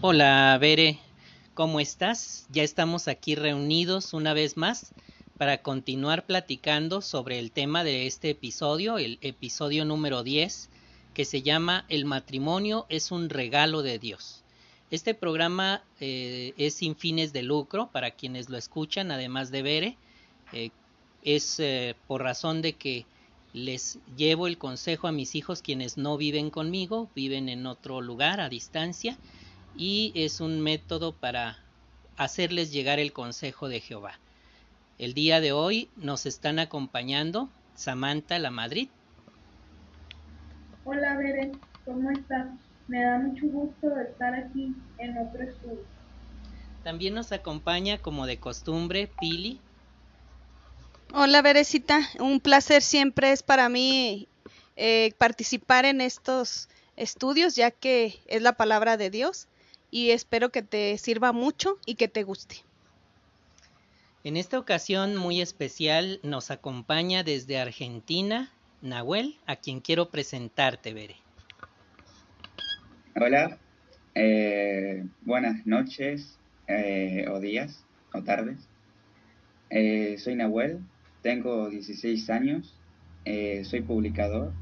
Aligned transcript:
Hola, 0.00 0.56
Bere, 0.60 1.00
¿cómo 1.54 1.80
estás? 1.80 2.46
Ya 2.50 2.62
estamos 2.62 3.08
aquí 3.08 3.34
reunidos 3.34 4.14
una 4.14 4.32
vez 4.32 4.56
más 4.56 4.94
para 5.36 5.60
continuar 5.60 6.24
platicando 6.24 7.02
sobre 7.02 7.40
el 7.40 7.50
tema 7.50 7.82
de 7.82 8.06
este 8.06 8.30
episodio, 8.30 8.98
el 8.98 9.18
episodio 9.22 9.84
número 9.84 10.22
10, 10.22 10.70
que 11.14 11.24
se 11.24 11.42
llama 11.42 11.84
El 11.88 12.04
matrimonio 12.04 12.86
es 12.88 13.10
un 13.10 13.28
regalo 13.28 13.82
de 13.82 13.98
Dios. 13.98 14.44
Este 14.92 15.14
programa 15.14 15.82
eh, 15.98 16.54
es 16.56 16.74
sin 16.74 16.94
fines 16.94 17.32
de 17.32 17.42
lucro 17.42 17.90
para 17.90 18.12
quienes 18.12 18.50
lo 18.50 18.56
escuchan, 18.56 19.10
además 19.10 19.50
de 19.50 19.62
Bere. 19.62 19.96
Eh, 20.52 20.70
es 21.24 21.58
eh, 21.58 21.96
por 22.06 22.22
razón 22.22 22.62
de 22.62 22.74
que 22.74 23.04
les 23.52 23.98
llevo 24.16 24.46
el 24.46 24.58
consejo 24.58 25.08
a 25.08 25.12
mis 25.12 25.34
hijos 25.34 25.60
quienes 25.60 25.96
no 25.96 26.16
viven 26.16 26.50
conmigo, 26.50 27.10
viven 27.16 27.48
en 27.48 27.66
otro 27.66 28.00
lugar 28.00 28.40
a 28.40 28.48
distancia 28.48 29.18
y 29.78 30.10
es 30.16 30.40
un 30.40 30.60
método 30.60 31.12
para 31.12 31.56
hacerles 32.16 32.72
llegar 32.72 32.98
el 32.98 33.12
consejo 33.12 33.68
de 33.68 33.80
Jehová. 33.80 34.18
El 34.98 35.14
día 35.14 35.40
de 35.40 35.52
hoy 35.52 35.88
nos 35.96 36.26
están 36.26 36.58
acompañando 36.58 37.48
Samantha 37.76 38.40
La 38.40 38.50
Madrid. 38.50 38.88
Hola 40.84 41.16
Beren, 41.16 41.60
¿cómo 41.84 42.10
estás? 42.10 42.48
Me 42.88 43.04
da 43.04 43.18
mucho 43.20 43.46
gusto 43.46 43.96
estar 44.00 44.34
aquí 44.34 44.74
en 44.98 45.16
otro 45.16 45.44
estudio. 45.44 45.84
También 46.82 47.14
nos 47.14 47.30
acompaña 47.30 47.98
como 47.98 48.26
de 48.26 48.38
costumbre 48.38 49.08
Pili. 49.20 49.60
Hola 51.14 51.40
Berecita, 51.40 52.00
un 52.18 52.40
placer 52.40 52.82
siempre 52.82 53.30
es 53.30 53.44
para 53.44 53.68
mí 53.68 54.26
eh, 54.74 55.12
participar 55.18 55.84
en 55.84 56.00
estos 56.00 56.68
estudios 56.96 57.54
ya 57.54 57.70
que 57.70 58.18
es 58.26 58.42
la 58.42 58.54
palabra 58.54 58.96
de 58.96 59.10
Dios 59.10 59.46
y 59.90 60.10
espero 60.10 60.50
que 60.50 60.62
te 60.62 60.96
sirva 60.98 61.32
mucho 61.32 61.78
y 61.86 61.94
que 61.94 62.08
te 62.08 62.22
guste. 62.22 62.56
En 64.24 64.36
esta 64.36 64.58
ocasión 64.58 65.16
muy 65.16 65.40
especial 65.40 66.20
nos 66.22 66.50
acompaña 66.50 67.22
desde 67.22 67.58
Argentina 67.58 68.52
Nahuel, 68.82 69.36
a 69.46 69.56
quien 69.56 69.80
quiero 69.80 70.10
presentarte, 70.10 70.92
Bere. 70.92 71.16
Hola, 73.16 73.58
eh, 74.14 75.04
buenas 75.22 75.66
noches 75.66 76.38
eh, 76.66 77.26
o 77.30 77.40
días 77.40 77.84
o 78.12 78.22
tardes. 78.22 78.68
Eh, 79.70 80.16
soy 80.18 80.36
Nahuel, 80.36 80.80
tengo 81.22 81.68
16 81.68 82.30
años, 82.30 82.74
soy 83.64 83.82
publicador, 83.82 84.52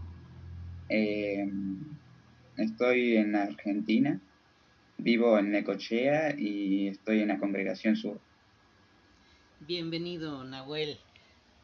estoy 2.56 3.16
en 3.16 3.36
Argentina 3.36 4.20
Vivo 4.98 5.38
en 5.38 5.52
Necochea 5.52 6.34
y 6.38 6.88
estoy 6.88 7.20
en 7.20 7.28
la 7.28 7.38
congregación 7.38 7.96
sur. 7.96 8.18
Bienvenido, 9.60 10.44
Nahuel. 10.44 10.98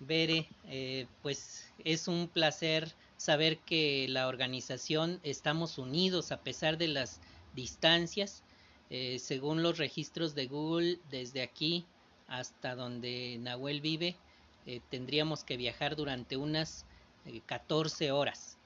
Bere, 0.01 0.49
eh, 0.69 1.07
pues 1.23 1.73
es 1.85 2.09
un 2.09 2.29
placer 2.29 2.93
saber 3.17 3.59
que 3.59 4.07
la 4.09 4.29
organización 4.29 5.21
estamos 5.23 5.79
unidos 5.79 6.33
a 6.33 6.43
pesar 6.43 6.77
de 6.77 6.89
las 6.89 7.21
distancias. 7.55 8.43
Eh, 8.91 9.19
según 9.19 9.63
los 9.63 9.79
registros 9.79 10.35
de 10.35 10.47
Google, 10.47 10.99
desde 11.11 11.43
aquí 11.43 11.87
hasta 12.29 12.75
donde 12.75 13.39
Nahuel 13.41 13.81
vive, 13.81 14.17
eh, 14.67 14.81
tendríamos 14.91 15.45
que 15.45 15.57
viajar 15.57 15.97
durante 15.97 16.37
unas 16.37 16.85
14 17.47 18.11
horas. 18.11 18.59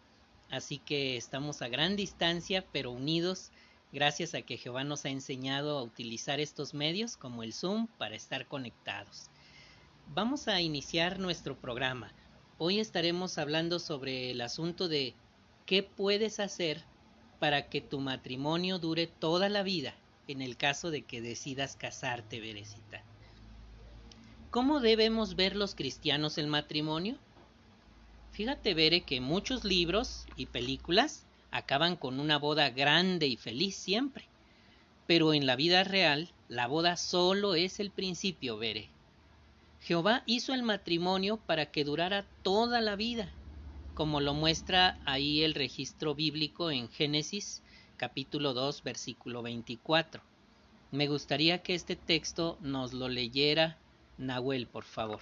Así 0.50 0.78
que 0.78 1.16
estamos 1.16 1.62
a 1.62 1.68
gran 1.68 1.96
distancia, 1.96 2.64
pero 2.72 2.90
unidos 2.90 3.50
gracias 3.92 4.34
a 4.34 4.42
que 4.42 4.56
Jehová 4.56 4.84
nos 4.84 5.04
ha 5.04 5.10
enseñado 5.10 5.78
a 5.78 5.82
utilizar 5.82 6.40
estos 6.40 6.74
medios 6.74 7.16
como 7.16 7.42
el 7.42 7.52
Zoom 7.52 7.86
para 7.98 8.14
estar 8.14 8.46
conectados. 8.46 9.30
Vamos 10.14 10.48
a 10.48 10.60
iniciar 10.60 11.18
nuestro 11.18 11.56
programa. 11.56 12.12
Hoy 12.58 12.80
estaremos 12.80 13.38
hablando 13.38 13.78
sobre 13.78 14.30
el 14.30 14.40
asunto 14.40 14.88
de 14.88 15.14
qué 15.66 15.82
puedes 15.82 16.40
hacer 16.40 16.84
para 17.38 17.68
que 17.68 17.80
tu 17.80 18.00
matrimonio 18.00 18.78
dure 18.78 19.06
toda 19.06 19.48
la 19.48 19.62
vida 19.62 19.94
en 20.28 20.42
el 20.42 20.56
caso 20.56 20.90
de 20.90 21.02
que 21.02 21.20
decidas 21.20 21.76
casarte, 21.76 22.40
Berecita. 22.40 23.02
¿Cómo 24.50 24.80
debemos 24.80 25.36
ver 25.36 25.54
los 25.54 25.74
cristianos 25.74 26.38
el 26.38 26.46
matrimonio? 26.46 27.18
Fíjate, 28.32 28.74
Bere, 28.74 29.02
que 29.02 29.20
muchos 29.20 29.64
libros 29.64 30.26
y 30.36 30.46
películas 30.46 31.25
acaban 31.56 31.96
con 31.96 32.20
una 32.20 32.38
boda 32.38 32.68
grande 32.68 33.26
y 33.26 33.36
feliz 33.36 33.76
siempre. 33.76 34.24
Pero 35.06 35.32
en 35.32 35.46
la 35.46 35.56
vida 35.56 35.84
real, 35.84 36.28
la 36.48 36.66
boda 36.66 36.96
solo 36.96 37.54
es 37.54 37.80
el 37.80 37.90
principio, 37.90 38.58
veré. 38.58 38.88
Jehová 39.80 40.22
hizo 40.26 40.52
el 40.52 40.62
matrimonio 40.62 41.38
para 41.38 41.66
que 41.66 41.84
durara 41.84 42.26
toda 42.42 42.80
la 42.82 42.94
vida, 42.94 43.30
como 43.94 44.20
lo 44.20 44.34
muestra 44.34 44.98
ahí 45.06 45.42
el 45.42 45.54
registro 45.54 46.14
bíblico 46.14 46.70
en 46.70 46.88
Génesis 46.90 47.62
capítulo 47.96 48.52
2 48.52 48.82
versículo 48.82 49.42
24. 49.42 50.20
Me 50.92 51.06
gustaría 51.06 51.62
que 51.62 51.74
este 51.74 51.96
texto 51.96 52.58
nos 52.60 52.92
lo 52.92 53.08
leyera 53.08 53.78
Nahuel, 54.18 54.66
por 54.66 54.84
favor. 54.84 55.20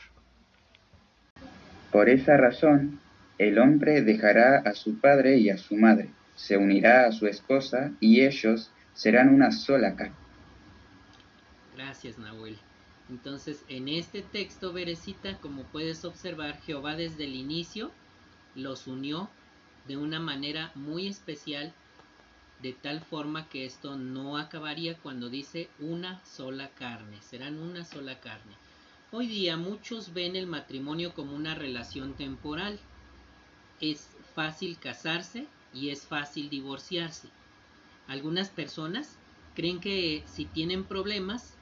Por 1.92 2.08
esa 2.08 2.36
razón, 2.36 2.98
el 3.38 3.58
hombre 3.58 4.02
dejará 4.02 4.58
a 4.58 4.74
su 4.74 4.98
padre 4.98 5.38
y 5.38 5.50
a 5.50 5.58
su 5.58 5.76
madre 5.76 6.08
se 6.34 6.56
unirá 6.56 7.06
a 7.06 7.12
su 7.12 7.26
esposa 7.26 7.92
y 8.00 8.22
ellos 8.22 8.70
serán 8.94 9.28
una 9.28 9.50
sola 9.50 9.96
carne. 9.96 10.14
Gracias, 11.76 12.18
Nahuel. 12.18 12.56
Entonces, 13.10 13.64
en 13.68 13.88
este 13.88 14.22
texto, 14.22 14.72
Berecita, 14.72 15.38
como 15.38 15.64
puedes 15.64 16.04
observar, 16.04 16.60
Jehová 16.62 16.96
desde 16.96 17.24
el 17.24 17.34
inicio 17.34 17.90
los 18.54 18.86
unió 18.86 19.28
de 19.86 19.96
una 19.96 20.20
manera 20.20 20.70
muy 20.74 21.08
especial, 21.08 21.72
de 22.62 22.72
tal 22.72 23.00
forma 23.02 23.48
que 23.48 23.66
esto 23.66 23.96
no 23.96 24.38
acabaría 24.38 24.96
cuando 24.96 25.28
dice 25.28 25.68
una 25.80 26.24
sola 26.24 26.70
carne, 26.70 27.20
serán 27.20 27.58
una 27.58 27.84
sola 27.84 28.20
carne. 28.20 28.54
Hoy 29.12 29.26
día 29.26 29.56
muchos 29.56 30.14
ven 30.14 30.34
el 30.34 30.46
matrimonio 30.46 31.12
como 31.12 31.36
una 31.36 31.54
relación 31.54 32.14
temporal. 32.14 32.80
Es 33.80 34.08
fácil 34.34 34.78
casarse 34.78 35.46
y 35.74 35.90
es 35.90 36.02
fácil 36.06 36.48
divorciarse. 36.48 37.28
Algunas 38.06 38.48
personas 38.48 39.16
creen 39.54 39.80
que 39.80 40.22
si 40.26 40.44
tienen 40.44 40.84
problemas 40.84 41.54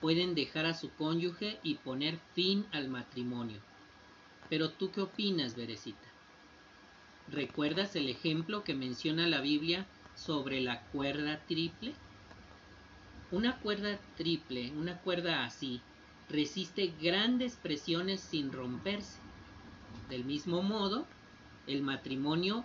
pueden 0.00 0.34
dejar 0.34 0.66
a 0.66 0.74
su 0.74 0.90
cónyuge 0.90 1.58
y 1.62 1.74
poner 1.74 2.18
fin 2.34 2.66
al 2.72 2.88
matrimonio. 2.88 3.58
Pero 4.48 4.70
tú 4.70 4.90
qué 4.90 5.02
opinas, 5.02 5.56
Berecita? 5.56 6.08
¿Recuerdas 7.30 7.94
el 7.96 8.08
ejemplo 8.08 8.64
que 8.64 8.74
menciona 8.74 9.28
la 9.28 9.40
Biblia 9.40 9.86
sobre 10.16 10.60
la 10.60 10.80
cuerda 10.86 11.38
triple? 11.46 11.92
Una 13.30 13.56
cuerda 13.58 14.00
triple, 14.16 14.72
una 14.72 14.96
cuerda 14.98 15.44
así, 15.44 15.80
resiste 16.28 16.92
grandes 17.00 17.54
presiones 17.54 18.20
sin 18.20 18.50
romperse. 18.50 19.18
Del 20.08 20.24
mismo 20.24 20.62
modo, 20.62 21.06
el 21.68 21.82
matrimonio 21.82 22.64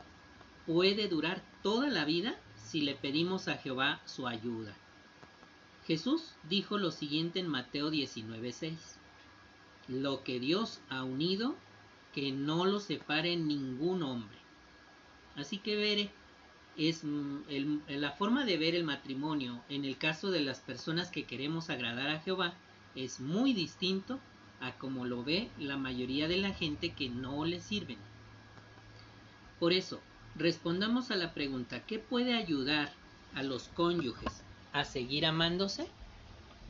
puede 0.65 1.07
durar 1.07 1.41
toda 1.63 1.89
la 1.89 2.05
vida 2.05 2.39
si 2.57 2.81
le 2.81 2.95
pedimos 2.95 3.47
a 3.47 3.57
Jehová 3.57 4.01
su 4.05 4.27
ayuda. 4.27 4.75
Jesús 5.85 6.33
dijo 6.49 6.77
lo 6.77 6.91
siguiente 6.91 7.39
en 7.39 7.47
Mateo 7.47 7.91
19:6. 7.91 8.97
Lo 9.87 10.23
que 10.23 10.39
Dios 10.39 10.81
ha 10.89 11.03
unido, 11.03 11.55
que 12.13 12.31
no 12.31 12.65
lo 12.65 12.79
separe 12.79 13.35
ningún 13.35 14.01
hombre. 14.01 14.37
Así 15.35 15.59
que 15.59 15.75
veré, 15.75 16.11
es 16.77 17.03
la 17.87 18.11
forma 18.11 18.45
de 18.45 18.57
ver 18.57 18.75
el 18.75 18.83
matrimonio 18.83 19.61
en 19.69 19.85
el 19.85 19.97
caso 19.97 20.31
de 20.31 20.41
las 20.41 20.59
personas 20.59 21.09
que 21.09 21.25
queremos 21.25 21.69
agradar 21.69 22.09
a 22.09 22.19
Jehová 22.19 22.53
es 22.95 23.19
muy 23.19 23.53
distinto 23.53 24.19
a 24.61 24.73
como 24.73 25.05
lo 25.05 25.23
ve 25.23 25.49
la 25.59 25.77
mayoría 25.77 26.27
de 26.27 26.37
la 26.37 26.53
gente 26.53 26.93
que 26.93 27.09
no 27.09 27.45
le 27.45 27.59
sirven. 27.59 27.97
Por 29.59 29.73
eso, 29.73 30.01
respondamos 30.35 31.11
a 31.11 31.15
la 31.15 31.33
pregunta, 31.33 31.81
¿qué 31.85 31.99
puede 31.99 32.33
ayudar 32.33 32.91
a 33.33 33.43
los 33.43 33.69
cónyuges 33.69 34.31
a 34.73 34.85
seguir 34.85 35.25
amándose? 35.25 35.87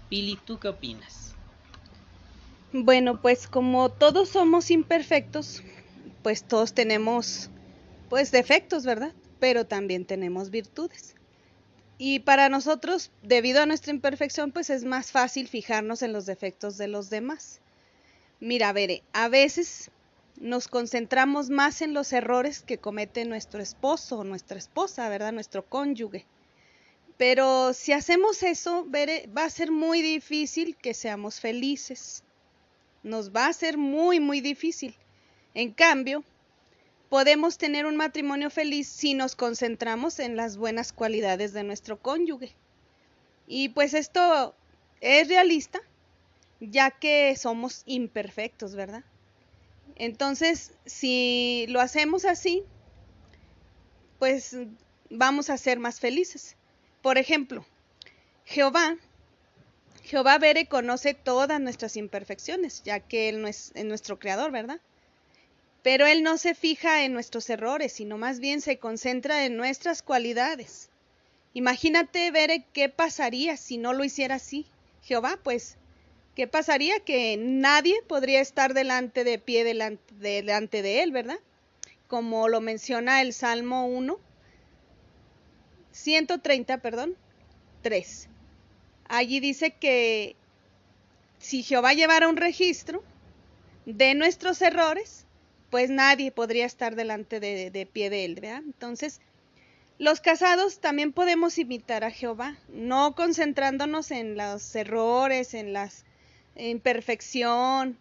Pili, 0.09 0.37
¿tú 0.45 0.59
qué 0.59 0.67
opinas? 0.67 1.33
Bueno, 2.71 3.21
pues 3.21 3.47
como 3.47 3.89
todos 3.89 4.29
somos 4.29 4.69
imperfectos, 4.69 5.63
pues 6.21 6.43
todos 6.43 6.73
tenemos 6.73 7.49
pues 8.09 8.31
defectos, 8.31 8.85
¿verdad? 8.85 9.13
Pero 9.39 9.65
también 9.65 10.05
tenemos 10.05 10.49
virtudes. 10.49 11.15
Y 11.97 12.19
para 12.19 12.49
nosotros, 12.49 13.11
debido 13.21 13.61
a 13.61 13.65
nuestra 13.65 13.93
imperfección, 13.93 14.51
pues 14.51 14.69
es 14.69 14.83
más 14.83 15.11
fácil 15.11 15.47
fijarnos 15.47 16.01
en 16.01 16.11
los 16.11 16.25
defectos 16.25 16.77
de 16.77 16.87
los 16.87 17.09
demás. 17.09 17.61
Mira, 18.41 18.73
veré, 18.73 19.03
a 19.13 19.29
veces 19.29 19.89
nos 20.37 20.67
concentramos 20.67 21.49
más 21.49 21.81
en 21.81 21.93
los 21.93 22.11
errores 22.13 22.61
que 22.61 22.77
comete 22.77 23.25
nuestro 23.25 23.61
esposo 23.61 24.19
o 24.19 24.23
nuestra 24.23 24.57
esposa, 24.57 25.07
¿verdad? 25.09 25.31
Nuestro 25.31 25.65
cónyuge. 25.65 26.25
Pero 27.17 27.73
si 27.73 27.93
hacemos 27.93 28.43
eso, 28.43 28.85
va 28.85 29.45
a 29.45 29.49
ser 29.49 29.71
muy 29.71 30.01
difícil 30.01 30.75
que 30.75 30.93
seamos 30.93 31.39
felices. 31.39 32.23
Nos 33.03 33.31
va 33.31 33.47
a 33.47 33.53
ser 33.53 33.77
muy, 33.77 34.19
muy 34.19 34.41
difícil. 34.41 34.95
En 35.53 35.71
cambio, 35.71 36.23
podemos 37.07 37.57
tener 37.57 37.85
un 37.85 37.95
matrimonio 37.95 38.49
feliz 38.49 38.87
si 38.87 39.13
nos 39.13 39.35
concentramos 39.35 40.19
en 40.19 40.35
las 40.35 40.57
buenas 40.57 40.91
cualidades 40.91 41.53
de 41.53 41.63
nuestro 41.63 42.01
cónyuge. 42.01 42.53
Y 43.47 43.69
pues 43.69 43.93
esto 43.93 44.53
es 44.99 45.29
realista, 45.29 45.79
ya 46.59 46.91
que 46.91 47.33
somos 47.37 47.83
imperfectos, 47.85 48.75
¿verdad? 48.75 49.05
Entonces, 49.95 50.73
si 50.85 51.65
lo 51.69 51.79
hacemos 51.79 52.25
así, 52.25 52.63
pues 54.19 54.57
vamos 55.09 55.49
a 55.49 55.57
ser 55.57 55.79
más 55.79 55.99
felices. 55.99 56.55
Por 57.01 57.17
ejemplo, 57.17 57.65
Jehová, 58.45 58.97
Jehová 60.03 60.37
Bere 60.37 60.67
conoce 60.67 61.13
todas 61.13 61.59
nuestras 61.61 61.95
imperfecciones, 61.97 62.83
ya 62.83 62.99
que 62.99 63.29
Él 63.29 63.41
no 63.41 63.47
es, 63.47 63.73
nuestro 63.75 64.19
creador, 64.19 64.51
¿verdad? 64.51 64.81
Pero 65.81 66.05
Él 66.07 66.23
no 66.23 66.37
se 66.37 66.55
fija 66.55 67.03
en 67.03 67.13
nuestros 67.13 67.49
errores, 67.49 67.93
sino 67.93 68.17
más 68.17 68.39
bien 68.39 68.61
se 68.61 68.79
concentra 68.79 69.45
en 69.45 69.55
nuestras 69.55 70.01
cualidades. 70.01 70.89
Imagínate, 71.53 72.31
Bere, 72.31 72.65
qué 72.73 72.89
pasaría 72.89 73.55
si 73.55 73.77
no 73.77 73.93
lo 73.93 74.03
hiciera 74.03 74.35
así. 74.35 74.65
Jehová, 75.01 75.39
pues, 75.43 75.77
¿qué 76.35 76.47
pasaría? 76.47 76.99
Que 76.99 77.37
nadie 77.37 78.01
podría 78.07 78.41
estar 78.41 78.73
delante 78.73 79.23
de 79.23 79.39
pie 79.39 79.63
delante, 79.63 80.81
de 80.81 81.03
Él, 81.03 81.11
¿verdad? 81.11 81.39
Como 82.07 82.49
lo 82.49 82.61
menciona 82.61 83.21
el 83.21 83.33
Salmo 83.33 83.87
1, 83.87 84.19
130, 85.91 86.77
perdón, 86.79 87.15
3. 87.81 88.29
Allí 89.07 89.39
dice 89.39 89.71
que 89.71 90.35
si 91.39 91.63
Jehová 91.63 91.93
llevara 91.93 92.27
un 92.27 92.37
registro 92.37 93.03
de 93.85 94.13
nuestros 94.13 94.61
errores, 94.61 95.25
pues 95.69 95.89
nadie 95.89 96.31
podría 96.31 96.65
estar 96.65 96.95
delante 96.95 97.39
de, 97.39 97.89
pie 97.91 98.09
de 98.09 98.25
él, 98.25 98.35
¿verdad? 98.35 98.61
Entonces, 98.65 99.21
los 99.97 100.19
casados 100.19 100.79
también 100.79 101.13
podemos 101.13 101.57
imitar 101.57 102.03
a 102.03 102.11
Jehová, 102.11 102.57
no 102.69 103.15
concentrándonos 103.15 104.11
en 104.11 104.35
los 104.35 104.75
errores, 104.75 105.53
en 105.53 105.73
la 106.55 106.63
imperfección, 106.63 107.97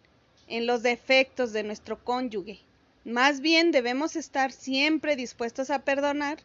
en 0.47 0.67
los 0.67 0.83
defectos 0.83 1.53
de 1.53 1.63
nuestro 1.63 2.03
cónyuge. 2.03 2.59
Más 3.03 3.39
bien 3.41 3.71
debemos 3.71 4.15
estar 4.15 4.51
siempre 4.51 5.15
dispuestos 5.15 5.69
a 5.69 5.79
perdonar 5.79 6.39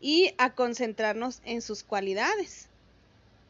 y 0.00 0.34
a 0.38 0.54
concentrarnos 0.54 1.40
en 1.44 1.62
sus 1.62 1.82
cualidades, 1.82 2.68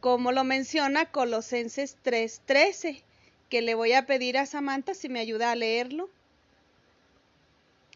como 0.01 0.33
lo 0.33 0.45
menciona 0.45 1.07
Colosenses 1.07 1.97
3:13, 2.03 3.03
que 3.49 3.63
le 3.63 3.75
voy 3.75 3.93
a 3.93 4.07
pedir 4.07 4.37
a 4.39 4.47
Samantha 4.47 4.95
si 4.95 5.09
me 5.09 5.21
ayuda 5.21 5.53
a 5.53 5.57
leerlo. 5.57 6.09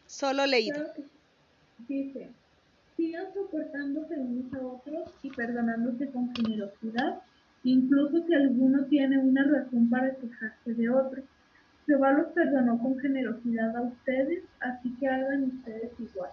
Solo 0.07 0.45
leído. 0.45 0.93
Dice, 1.87 2.29
sigan 2.95 3.33
soportándose 3.33 4.15
unos 4.15 4.53
a 4.53 4.65
otros 4.65 5.09
y 5.21 5.29
perdonándose 5.29 6.09
con 6.09 6.33
generosidad, 6.35 7.21
incluso 7.65 8.25
si 8.25 8.33
alguno 8.33 8.85
tiene 8.85 9.17
una 9.17 9.43
razón 9.43 9.89
para 9.89 10.15
quejarse 10.15 10.73
de 10.73 10.89
otro. 10.89 11.23
Jehová 11.85 12.13
los 12.13 12.27
perdonó 12.33 12.79
con 12.79 12.97
generosidad 12.99 13.75
a 13.75 13.81
ustedes, 13.81 14.43
así 14.59 14.95
que 14.99 15.07
hagan 15.07 15.43
ustedes 15.43 15.91
igual. 15.99 16.31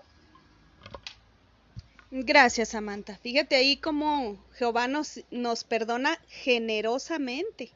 Gracias, 2.10 2.68
Samantha. 2.70 3.16
Fíjate 3.16 3.56
ahí 3.56 3.78
cómo 3.78 4.38
Jehová 4.52 4.86
nos, 4.86 5.24
nos 5.30 5.64
perdona 5.64 6.18
generosamente. 6.28 7.70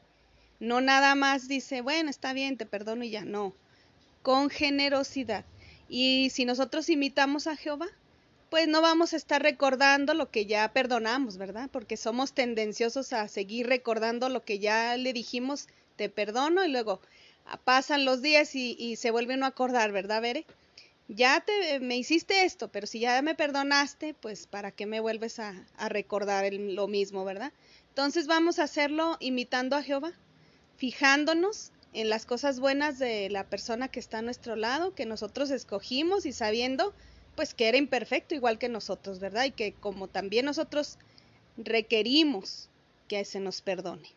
No 0.59 0.79
nada 0.81 1.15
más 1.15 1.47
dice, 1.47 1.81
bueno, 1.81 2.09
está 2.09 2.33
bien, 2.33 2.57
te 2.57 2.65
perdono 2.65 3.03
y 3.03 3.09
ya. 3.09 3.25
No, 3.25 3.53
con 4.21 4.49
generosidad. 4.49 5.45
Y 5.89 6.29
si 6.31 6.45
nosotros 6.45 6.89
imitamos 6.89 7.47
a 7.47 7.55
Jehová, 7.55 7.87
pues 8.49 8.67
no 8.67 8.81
vamos 8.81 9.13
a 9.13 9.17
estar 9.17 9.41
recordando 9.41 10.13
lo 10.13 10.31
que 10.31 10.45
ya 10.45 10.71
perdonamos, 10.73 11.37
¿verdad? 11.37 11.69
Porque 11.71 11.97
somos 11.97 12.33
tendenciosos 12.33 13.13
a 13.13 13.27
seguir 13.27 13.67
recordando 13.67 14.29
lo 14.29 14.43
que 14.43 14.59
ya 14.59 14.95
le 14.97 15.13
dijimos, 15.13 15.67
te 15.95 16.09
perdono, 16.09 16.63
y 16.65 16.71
luego 16.71 17.01
pasan 17.63 18.05
los 18.05 18.21
días 18.21 18.55
y, 18.55 18.75
y 18.79 18.95
se 18.97 19.11
vuelve 19.11 19.35
uno 19.35 19.45
a 19.45 19.49
acordar, 19.49 19.91
¿verdad, 19.91 20.21
Bere? 20.21 20.45
ya 21.07 21.41
te, 21.41 21.79
me 21.79 21.97
hiciste 21.97 22.43
esto, 22.43 22.69
pero 22.69 22.85
si 22.85 22.99
ya 22.99 23.21
me 23.21 23.35
perdonaste, 23.35 24.13
pues 24.13 24.47
para 24.47 24.71
qué 24.71 24.85
me 24.85 24.99
vuelves 24.99 25.39
a, 25.39 25.53
recordar 25.87 26.51
lo 26.53 26.87
mismo, 26.87 27.23
¿verdad? 27.23 27.53
Entonces 27.89 28.27
vamos 28.27 28.59
a 28.59 28.63
hacerlo 28.63 29.17
imitando 29.19 29.75
a 29.75 29.83
Jehová, 29.83 30.11
fijándonos 30.75 31.71
en 31.93 32.09
las 32.09 32.25
cosas 32.25 32.59
buenas 32.59 32.99
de 32.99 33.29
la 33.29 33.45
persona 33.45 33.87
que 33.87 33.99
está 33.99 34.19
a 34.19 34.21
nuestro 34.21 34.55
lado, 34.55 34.93
que 34.93 35.05
nosotros 35.05 35.49
escogimos 35.49 36.25
y 36.25 36.33
sabiendo 36.33 36.93
pues 37.37 37.53
que 37.53 37.69
era 37.69 37.77
imperfecto 37.77 38.35
igual 38.35 38.57
que 38.57 38.67
nosotros, 38.67 39.19
¿verdad? 39.19 39.45
Y 39.45 39.51
que 39.51 39.71
como 39.71 40.07
también 40.09 40.43
nosotros 40.45 40.97
requerimos 41.55 42.67
que 43.07 43.23
se 43.23 43.39
nos 43.39 43.61
perdone. 43.61 44.09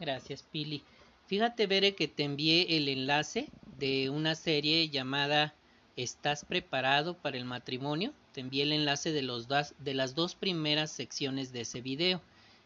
Gracias, 0.00 0.42
Pili. 0.42 0.82
Fíjate, 1.26 1.66
Bere, 1.66 1.94
que 1.94 2.08
te 2.08 2.24
envié 2.24 2.76
el 2.76 2.88
enlace 2.88 3.48
de 3.78 4.10
una 4.10 4.34
serie 4.34 4.88
llamada 4.88 5.54
¿Estás 5.96 6.46
preparado 6.46 7.18
para 7.18 7.36
el 7.36 7.44
matrimonio? 7.44 8.14
Te 8.32 8.40
envié 8.40 8.62
el 8.62 8.72
enlace 8.72 9.12
de, 9.12 9.20
los 9.20 9.46
de 9.46 9.94
las 9.94 10.14
dos 10.14 10.34
primeras 10.34 10.90
secciones 10.90 11.52
de 11.52 11.60
ese 11.60 11.82
video. 11.82 12.22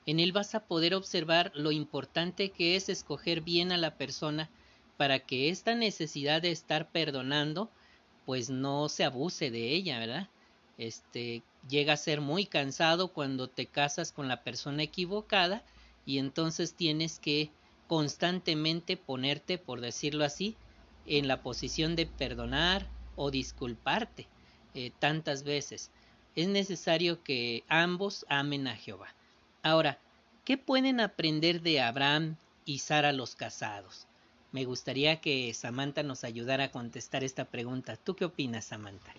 En 0.07 0.21
él 0.21 0.31
vas 0.31 0.55
a 0.55 0.65
poder 0.65 0.95
observar 0.95 1.51
lo 1.57 1.73
importante 1.73 2.51
que 2.51 2.77
es 2.77 2.89
escoger 2.89 3.41
bien 3.41 3.73
a 3.73 3.77
la 3.77 3.97
persona 3.97 4.49
para 4.97 5.19
que 5.19 5.49
esta 5.49 5.75
necesidad 5.75 6.41
de 6.41 6.53
estar 6.53 6.89
perdonando 6.93 7.69
pues 8.27 8.51
no 8.51 8.91
se 8.91 9.05
abuse 9.05 9.51
de 9.51 9.73
ella, 9.73 9.99
¿verdad? 9.99 10.29
Este 10.77 11.43
llega 11.69 11.95
a 11.95 11.97
ser 11.97 12.21
muy 12.21 12.45
cansado 12.45 13.09
cuando 13.09 13.49
te 13.49 13.67
casas 13.67 14.13
con 14.13 14.29
la 14.29 14.43
persona 14.43 14.83
equivocada 14.83 15.65
y 16.05 16.19
entonces 16.19 16.75
tienes 16.75 17.19
que 17.19 17.51
constantemente 17.87 18.97
ponerte, 18.97 19.59
por 19.59 19.81
decirlo 19.81 20.25
así, 20.25 20.57
en 21.07 21.29
la 21.29 21.43
posición 21.43 21.97
de 21.97 22.07
perdonar 22.07 22.87
o 23.15 23.31
disculparte 23.31 24.27
eh, 24.75 24.93
tantas 24.99 25.45
veces. 25.45 25.91
Es 26.35 26.49
necesario 26.49 27.23
que 27.23 27.65
ambos 27.69 28.27
amen 28.29 28.67
a 28.67 28.77
Jehová. 28.77 29.15
Ahora, 29.63 29.99
¿qué 30.45 30.59
pueden 30.59 31.01
aprender 31.01 31.63
de 31.63 31.81
Abraham 31.81 32.37
y 32.65 32.79
Sara 32.79 33.13
los 33.13 33.35
casados? 33.35 34.07
Me 34.57 34.65
gustaría 34.65 35.21
que 35.21 35.53
Samantha 35.53 36.03
nos 36.03 36.25
ayudara 36.25 36.65
a 36.65 36.71
contestar 36.71 37.23
esta 37.23 37.45
pregunta. 37.45 37.97
¿Tú 38.03 38.17
qué 38.17 38.25
opinas, 38.25 38.65
Samantha? 38.65 39.13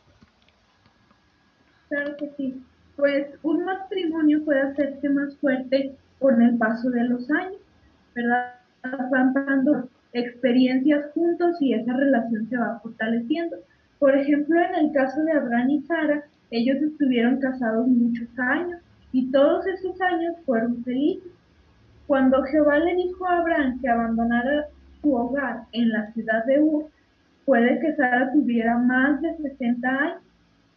Claro 1.90 2.18
que 2.18 2.32
sí. 2.36 2.60
Pues 2.96 3.28
un 3.44 3.64
matrimonio 3.64 4.44
puede 4.44 4.62
hacerse 4.62 5.08
más 5.10 5.38
fuerte 5.38 5.94
con 6.18 6.42
el 6.42 6.58
paso 6.58 6.90
de 6.90 7.04
los 7.04 7.30
años, 7.30 7.62
¿verdad? 8.16 8.56
van 9.12 9.32
pasando 9.32 9.88
experiencias 10.14 11.12
juntos 11.14 11.56
y 11.62 11.76
esa 11.76 11.94
relación 11.94 12.50
se 12.50 12.58
va 12.58 12.80
fortaleciendo. 12.80 13.58
Por 14.00 14.18
ejemplo, 14.18 14.60
en 14.60 14.86
el 14.86 14.92
caso 14.92 15.22
de 15.22 15.34
Abraham 15.34 15.70
y 15.70 15.82
Sara, 15.84 16.24
ellos 16.50 16.78
estuvieron 16.78 17.40
casados 17.40 17.88
muchos 17.88 18.28
años 18.40 18.82
y 19.12 19.32
todos 19.32 19.68
esos 19.68 20.02
años 20.02 20.36
fueron 20.48 20.84
felices. 20.84 21.32
Cuando 22.08 22.42
Jehová 22.42 22.80
le 22.80 22.96
dijo 22.96 23.24
a 23.28 23.38
Abraham 23.38 23.80
que 23.80 23.88
abandonara 23.88 24.70
su 25.02 25.14
hogar 25.14 25.64
en 25.72 25.90
la 25.90 26.12
ciudad 26.14 26.46
de 26.46 26.60
Ur, 26.60 26.86
puede 27.46 27.80
que 27.80 27.96
Sara 27.96 28.32
tuviera 28.32 28.78
más 28.78 29.22
de 29.22 29.36
60 29.38 29.88
años, 29.88 30.22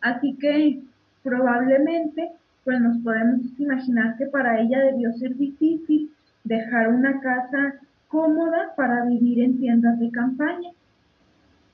así 0.00 0.36
que 0.40 0.80
probablemente 1.22 2.30
pues 2.64 2.80
nos 2.80 2.98
podemos 2.98 3.40
imaginar 3.58 4.16
que 4.16 4.26
para 4.26 4.60
ella 4.60 4.80
debió 4.80 5.12
ser 5.14 5.36
difícil 5.36 6.10
dejar 6.44 6.88
una 6.88 7.20
casa 7.20 7.74
cómoda 8.08 8.74
para 8.76 9.04
vivir 9.04 9.40
en 9.40 9.58
tiendas 9.58 9.98
de 9.98 10.10
campaña. 10.10 10.70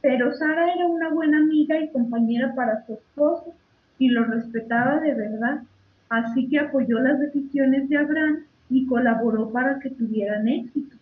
Pero 0.01 0.33
Sara 0.35 0.73
era 0.73 0.87
una 0.87 1.11
buena 1.11 1.39
amiga 1.39 1.79
y 1.79 1.91
compañera 1.91 2.55
para 2.55 2.85
su 2.87 2.95
esposo 2.95 3.55
y 3.99 4.09
lo 4.09 4.25
respetaba 4.25 5.01
de 5.01 5.15
verdad, 5.15 5.63
así 6.09 6.49
que 6.49 6.61
apoyó 6.61 7.01
las 7.01 7.19
decisiones 7.19 7.89
de 7.89 7.97
Abraham 7.97 8.45
y 8.71 8.87
colaboró 8.87 9.51
para 9.51 9.79
que 9.81 9.91
tuvieran 9.91 10.49
éxito. 10.49 10.97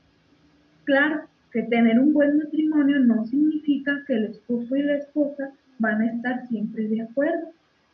Claro 0.85 1.23
que 1.54 1.62
tener 1.62 1.99
un 1.99 2.12
buen 2.12 2.37
matrimonio 2.37 3.00
no 3.00 3.25
significa 3.25 4.02
que 4.06 4.12
el 4.12 4.25
esposo 4.26 4.76
y 4.76 4.82
la 4.82 4.96
esposa 4.96 5.52
van 5.78 6.02
a 6.02 6.12
estar 6.12 6.46
siempre 6.49 6.87
de 6.88 7.00
acuerdo. 7.00 7.49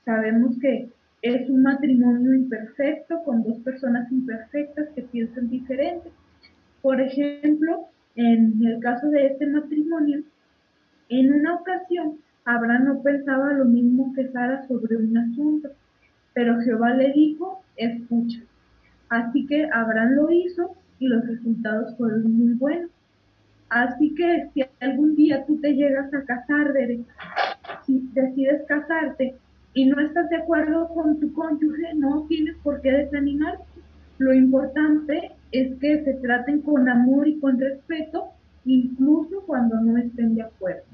Sabemos 0.04 0.58
que 0.58 0.88
es 1.22 1.48
un 1.48 1.62
matrimonio 1.62 2.34
imperfecto 2.34 3.22
con 3.22 3.44
dos 3.44 3.58
personas 3.58 4.10
imperfectas 4.10 4.88
que 4.96 5.02
piensan 5.02 5.48
diferente 5.48 6.10
por 6.82 7.00
ejemplo, 7.00 7.88
en 8.16 8.64
el 8.66 8.80
caso 8.80 9.08
de 9.10 9.26
este 9.26 9.46
matrimonio, 9.46 10.22
en 11.08 11.32
una 11.32 11.56
ocasión, 11.56 12.18
Abraham 12.44 12.84
no 12.84 13.02
pensaba 13.02 13.52
lo 13.52 13.66
mismo 13.66 14.14
que 14.14 14.28
Sara 14.28 14.66
sobre 14.66 14.96
un 14.96 15.16
asunto 15.16 15.68
Pero 16.32 16.60
Jehová 16.62 16.94
le 16.94 17.12
dijo, 17.12 17.62
escucha. 17.76 18.40
Así 19.08 19.46
que 19.46 19.68
Abraham 19.72 20.12
lo 20.14 20.30
hizo 20.30 20.74
y 20.98 21.08
los 21.08 21.26
resultados 21.26 21.96
fueron 21.98 22.32
muy 22.32 22.54
buenos. 22.54 22.90
Así 23.70 24.14
que 24.16 24.48
si 24.52 24.64
algún 24.80 25.14
día 25.14 25.46
tú 25.46 25.60
te 25.60 25.72
llegas 25.74 26.12
a 26.12 26.24
casar, 26.24 26.74
si 27.86 28.00
decides 28.12 28.62
casarte 28.66 29.36
y 29.74 29.86
no 29.86 30.00
estás 30.00 30.28
de 30.28 30.36
acuerdo 30.36 30.88
con 30.88 31.20
tu 31.20 31.32
cónyuge, 31.32 31.94
no 31.94 32.26
tienes 32.28 32.56
por 32.64 32.82
qué 32.82 32.90
desanimarte. 32.90 33.64
Lo 34.18 34.34
importante 34.34 35.32
es 35.52 35.78
que 35.78 36.04
se 36.04 36.14
traten 36.14 36.62
con 36.62 36.88
amor 36.88 37.28
y 37.28 37.38
con 37.38 37.60
respeto, 37.60 38.30
incluso 38.64 39.42
cuando 39.46 39.80
no 39.80 39.96
estén 39.98 40.34
de 40.34 40.42
acuerdo. 40.42 40.84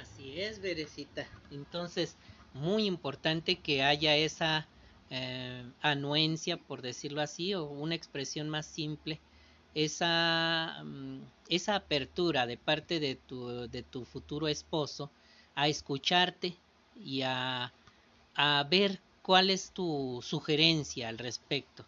Así 0.00 0.40
es, 0.40 0.60
Berecita. 0.60 1.26
Entonces, 1.50 2.16
muy 2.54 2.86
importante 2.86 3.56
que 3.56 3.82
haya 3.82 4.16
esa 4.16 4.66
eh, 5.10 5.64
anuencia, 5.82 6.56
por 6.56 6.80
decirlo 6.80 7.20
así, 7.20 7.52
o 7.52 7.66
una 7.66 7.94
expresión 7.94 8.48
más 8.48 8.64
simple, 8.64 9.20
esa, 9.74 10.82
mm, 10.84 11.20
esa 11.48 11.76
apertura 11.76 12.46
de 12.46 12.56
parte 12.56 13.00
de 13.00 13.16
tu, 13.26 13.68
de 13.68 13.82
tu 13.82 14.04
futuro 14.04 14.48
esposo 14.48 15.10
a 15.54 15.68
escucharte 15.68 16.54
y 16.96 17.22
a, 17.22 17.72
a 18.34 18.66
ver 18.70 18.98
cuál 19.22 19.50
es 19.50 19.70
tu 19.70 20.20
sugerencia 20.22 21.08
al 21.08 21.18
respecto. 21.18 21.84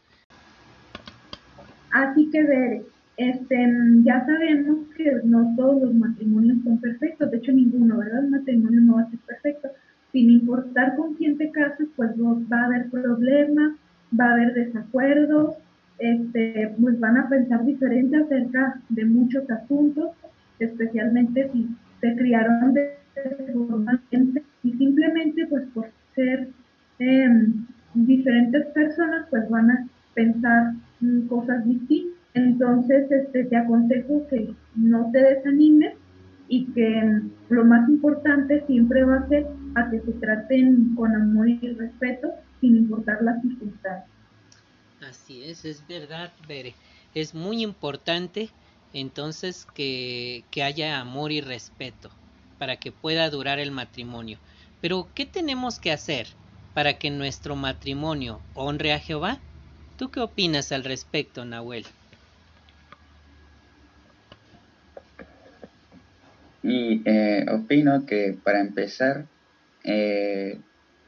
Así 1.90 2.28
que 2.30 2.42
ver, 2.42 2.82
este, 3.16 3.56
ya 4.02 4.24
sabemos 4.26 4.78
que 4.96 5.20
no 5.24 5.54
todos 5.56 5.82
los 5.82 5.94
matrimonios 5.94 6.58
son 6.64 6.78
perfectos, 6.78 7.30
de 7.30 7.36
hecho 7.36 7.52
ninguno, 7.52 7.98
¿verdad? 7.98 8.24
El 8.24 8.30
matrimonio 8.30 8.80
no 8.80 8.94
va 8.96 9.02
a 9.02 9.10
ser 9.10 9.20
perfecto. 9.20 9.68
Sin 10.10 10.30
importar 10.30 10.96
con 10.96 11.14
quién 11.14 11.38
te 11.38 11.50
cases, 11.50 11.88
pues 11.96 12.10
va 12.18 12.60
a 12.60 12.64
haber 12.66 12.90
problemas, 12.90 13.72
va 14.18 14.26
a 14.26 14.32
haber 14.32 14.54
desacuerdos, 14.54 15.54
este, 15.98 16.74
pues 16.80 16.98
van 17.00 17.18
a 17.18 17.28
pensar 17.28 17.64
diferente 17.64 18.16
acerca 18.16 18.80
de 18.88 19.04
muchos 19.04 19.48
asuntos, 19.50 20.10
especialmente 20.58 21.50
si 21.52 21.68
se 22.00 22.16
criaron 22.16 22.74
de 22.74 22.98
forma 23.52 24.00
y 24.62 24.72
simplemente 24.72 25.46
pues 25.46 25.64
por 25.72 25.86
ser 26.14 26.48
em, 26.98 27.66
diferentes 27.94 28.66
personas 28.66 29.26
pues 29.30 29.48
van 29.48 29.70
a 29.70 29.86
pensar 30.14 30.74
cosas 31.28 31.64
distintas. 31.64 32.14
Entonces, 32.34 33.10
este, 33.12 33.44
te 33.44 33.56
aconsejo 33.56 34.26
que 34.28 34.54
no 34.74 35.10
te 35.12 35.22
desanimes 35.22 35.94
y 36.48 36.66
que 36.72 37.20
lo 37.48 37.64
más 37.64 37.88
importante 37.88 38.64
siempre 38.66 39.04
va 39.04 39.18
a 39.18 39.28
ser 39.28 39.46
a 39.76 39.88
que 39.90 40.00
se 40.00 40.12
traten 40.14 40.94
con 40.96 41.14
amor 41.14 41.48
y 41.48 41.58
respeto 41.74 42.32
sin 42.60 42.76
importar 42.76 43.22
las 43.22 43.40
circunstancias. 43.40 44.13
Así 45.08 45.44
es, 45.44 45.64
es 45.64 45.86
verdad, 45.86 46.32
Bere. 46.48 46.74
Es 47.14 47.34
muy 47.34 47.62
importante 47.62 48.48
entonces 48.92 49.66
que, 49.74 50.44
que 50.50 50.62
haya 50.62 51.00
amor 51.00 51.32
y 51.32 51.40
respeto 51.40 52.10
para 52.58 52.76
que 52.76 52.92
pueda 52.92 53.28
durar 53.28 53.58
el 53.58 53.70
matrimonio. 53.70 54.38
Pero, 54.80 55.08
¿qué 55.14 55.26
tenemos 55.26 55.78
que 55.78 55.92
hacer 55.92 56.28
para 56.74 56.94
que 56.94 57.10
nuestro 57.10 57.56
matrimonio 57.56 58.40
honre 58.54 58.92
a 58.92 58.98
Jehová? 58.98 59.38
¿Tú 59.96 60.10
qué 60.10 60.20
opinas 60.20 60.72
al 60.72 60.84
respecto, 60.84 61.44
Nahuel? 61.44 61.86
Y 66.62 67.02
eh, 67.04 67.44
opino 67.50 68.06
que 68.06 68.36
para 68.42 68.60
empezar, 68.60 69.26
eh, 69.84 70.58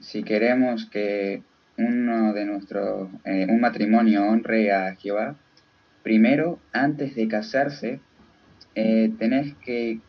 si 0.00 0.22
queremos 0.22 0.86
que 0.86 1.42
uno 1.78 2.32
de 2.32 2.44
nuestros, 2.44 3.08
eh, 3.24 3.46
un 3.48 3.60
matrimonio 3.60 4.26
honre 4.26 4.72
a 4.72 4.94
Jehová, 4.96 5.36
primero, 6.02 6.58
antes 6.72 7.14
de 7.14 7.28
casarse, 7.28 8.00
tenés 8.74 9.54
que 9.64 10.00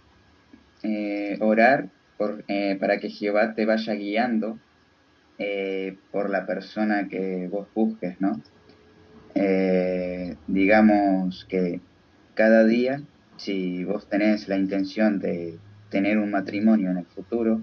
orar 1.39 1.87
por, 2.17 2.43
para 2.79 2.99
que 2.99 3.09
Jehová 3.09 3.55
te 3.55 3.65
vaya 3.65 3.93
guiando 3.93 4.59
por 6.11 6.29
la 6.29 6.45
persona 6.45 7.07
que 7.07 7.47
vos 7.49 7.67
busques, 7.73 8.19
¿no? 8.19 8.41
Eh, 9.39 10.35
digamos 10.47 11.45
que 11.45 11.79
cada 12.33 12.63
día, 12.63 13.03
si 13.35 13.83
vos 13.83 14.09
tenés 14.09 14.47
la 14.47 14.57
intención 14.57 15.19
de 15.19 15.59
tener 15.91 16.17
un 16.17 16.31
matrimonio 16.31 16.89
en 16.89 16.97
el 16.97 17.05
futuro, 17.05 17.61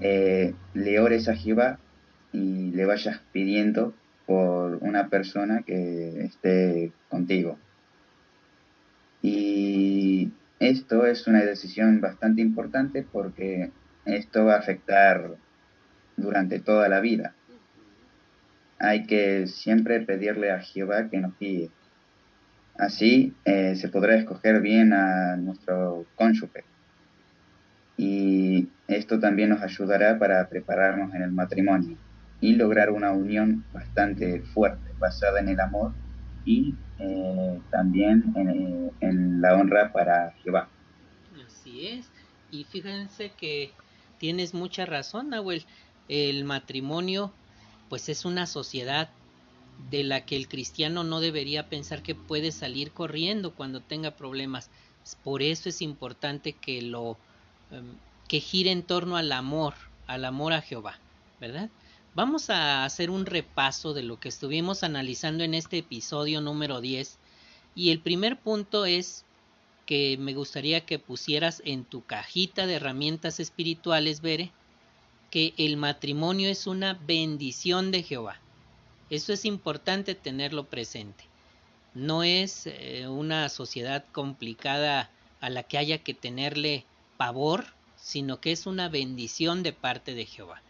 eh, 0.00 0.54
le 0.72 0.98
ores 0.98 1.28
a 1.28 1.36
Jehová 1.36 1.78
y 2.32 2.70
le 2.72 2.84
vayas 2.84 3.20
pidiendo 3.32 3.94
por 4.26 4.76
una 4.82 5.08
persona 5.08 5.62
que 5.62 6.24
esté 6.24 6.92
contigo. 7.08 7.58
Y 9.22 10.32
esto 10.58 11.06
es 11.06 11.26
una 11.26 11.44
decisión 11.44 12.00
bastante 12.00 12.42
importante 12.42 13.04
porque 13.10 13.70
esto 14.04 14.44
va 14.44 14.54
a 14.54 14.58
afectar 14.58 15.36
durante 16.16 16.60
toda 16.60 16.88
la 16.88 17.00
vida 17.00 17.34
hay 18.78 19.06
que 19.06 19.46
siempre 19.46 20.00
pedirle 20.00 20.50
a 20.50 20.60
Jehová 20.60 21.08
que 21.08 21.18
nos 21.18 21.38
guíe. 21.38 21.70
Así 22.78 23.34
eh, 23.44 23.74
se 23.74 23.88
podrá 23.88 24.16
escoger 24.16 24.60
bien 24.60 24.92
a 24.92 25.36
nuestro 25.36 26.04
cónyuge. 26.14 26.64
Y 27.96 28.68
esto 28.88 29.18
también 29.18 29.50
nos 29.50 29.62
ayudará 29.62 30.18
para 30.18 30.46
prepararnos 30.48 31.14
en 31.14 31.22
el 31.22 31.32
matrimonio 31.32 31.96
y 32.40 32.54
lograr 32.54 32.90
una 32.90 33.12
unión 33.12 33.64
bastante 33.72 34.40
fuerte, 34.40 34.92
basada 34.98 35.40
en 35.40 35.48
el 35.48 35.60
amor 35.60 35.92
y 36.44 36.74
eh, 36.98 37.60
también 37.70 38.32
en, 38.36 38.92
en, 39.00 39.40
la 39.40 39.54
honra 39.54 39.92
para 39.92 40.32
Jehová. 40.42 40.68
Así 41.46 41.86
es. 41.86 42.10
Y 42.50 42.64
fíjense 42.64 43.32
que 43.36 43.72
tienes 44.18 44.54
mucha 44.54 44.86
razón, 44.86 45.30
Nahuel. 45.30 45.64
El 46.08 46.44
matrimonio 46.44 47.32
pues 47.88 48.08
es 48.08 48.24
una 48.24 48.46
sociedad 48.46 49.10
de 49.90 50.04
la 50.04 50.24
que 50.24 50.36
el 50.36 50.48
cristiano 50.48 51.04
no 51.04 51.20
debería 51.20 51.68
pensar 51.68 52.02
que 52.02 52.14
puede 52.14 52.52
salir 52.52 52.92
corriendo 52.92 53.54
cuando 53.54 53.80
tenga 53.80 54.12
problemas. 54.12 54.70
Por 55.22 55.42
eso 55.42 55.68
es 55.68 55.82
importante 55.82 56.52
que 56.52 56.82
lo 56.82 57.16
em, 57.70 57.94
que 58.28 58.40
gire 58.40 58.72
en 58.72 58.82
torno 58.82 59.16
al 59.16 59.30
amor, 59.32 59.74
al 60.06 60.24
amor 60.24 60.52
a 60.52 60.62
Jehová, 60.62 60.98
¿verdad? 61.40 61.70
Vamos 62.16 62.48
a 62.48 62.86
hacer 62.86 63.10
un 63.10 63.26
repaso 63.26 63.92
de 63.92 64.02
lo 64.02 64.18
que 64.18 64.30
estuvimos 64.30 64.82
analizando 64.82 65.44
en 65.44 65.52
este 65.52 65.76
episodio 65.76 66.40
número 66.40 66.80
10 66.80 67.18
y 67.74 67.90
el 67.90 68.00
primer 68.00 68.40
punto 68.40 68.86
es 68.86 69.26
que 69.84 70.16
me 70.18 70.32
gustaría 70.32 70.86
que 70.86 70.98
pusieras 70.98 71.60
en 71.66 71.84
tu 71.84 72.06
cajita 72.06 72.66
de 72.66 72.76
herramientas 72.76 73.38
espirituales, 73.38 74.22
Bere, 74.22 74.50
que 75.30 75.52
el 75.58 75.76
matrimonio 75.76 76.48
es 76.48 76.66
una 76.66 76.94
bendición 76.94 77.90
de 77.90 78.02
Jehová. 78.02 78.40
Eso 79.10 79.34
es 79.34 79.44
importante 79.44 80.14
tenerlo 80.14 80.64
presente. 80.64 81.24
No 81.92 82.22
es 82.22 82.62
eh, 82.64 83.08
una 83.08 83.50
sociedad 83.50 84.06
complicada 84.12 85.10
a 85.42 85.50
la 85.50 85.64
que 85.64 85.76
haya 85.76 85.98
que 85.98 86.14
tenerle 86.14 86.86
pavor, 87.18 87.66
sino 87.98 88.40
que 88.40 88.52
es 88.52 88.64
una 88.64 88.88
bendición 88.88 89.62
de 89.62 89.74
parte 89.74 90.14
de 90.14 90.24
Jehová. 90.24 90.62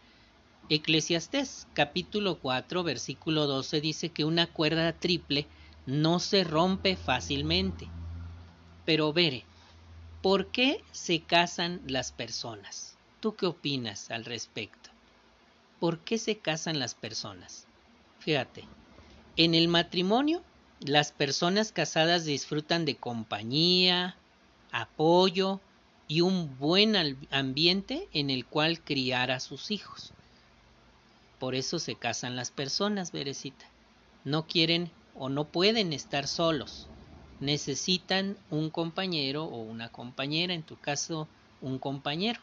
Eclesiastés 0.69 1.65
capítulo 1.73 2.39
4 2.39 2.83
versículo 2.83 3.47
12 3.47 3.79
dice 3.79 4.09
que 4.09 4.25
una 4.25 4.47
cuerda 4.47 4.91
triple 4.91 5.47
no 5.85 6.19
se 6.19 6.43
rompe 6.43 6.97
fácilmente. 6.97 7.87
Pero 8.85 9.13
veré, 9.13 9.45
¿por 10.21 10.47
qué 10.47 10.83
se 10.91 11.21
casan 11.21 11.79
las 11.87 12.11
personas? 12.11 12.97
¿Tú 13.21 13.33
qué 13.37 13.45
opinas 13.45 14.11
al 14.11 14.25
respecto? 14.25 14.89
¿Por 15.79 15.99
qué 15.99 16.17
se 16.17 16.37
casan 16.39 16.79
las 16.79 16.95
personas? 16.95 17.65
Fíjate, 18.19 18.65
en 19.37 19.55
el 19.55 19.69
matrimonio 19.69 20.43
las 20.81 21.13
personas 21.13 21.71
casadas 21.71 22.25
disfrutan 22.25 22.83
de 22.83 22.97
compañía, 22.97 24.17
apoyo 24.73 25.61
y 26.09 26.19
un 26.19 26.57
buen 26.57 26.95
ambiente 27.31 28.09
en 28.11 28.29
el 28.29 28.45
cual 28.45 28.81
criar 28.83 29.31
a 29.31 29.39
sus 29.39 29.71
hijos. 29.71 30.11
Por 31.39 31.55
eso 31.55 31.79
se 31.79 31.95
casan 31.95 32.35
las 32.35 32.51
personas, 32.51 33.11
Berecita. 33.11 33.65
No 34.23 34.47
quieren 34.47 34.91
o 35.15 35.29
no 35.29 35.45
pueden 35.45 35.93
estar 35.93 36.27
solos. 36.27 36.87
Necesitan 37.39 38.37
un 38.49 38.69
compañero 38.69 39.43
o 39.43 39.61
una 39.61 39.89
compañera, 39.89 40.53
en 40.53 40.63
tu 40.63 40.77
caso 40.77 41.27
un 41.61 41.77
compañero. 41.79 42.39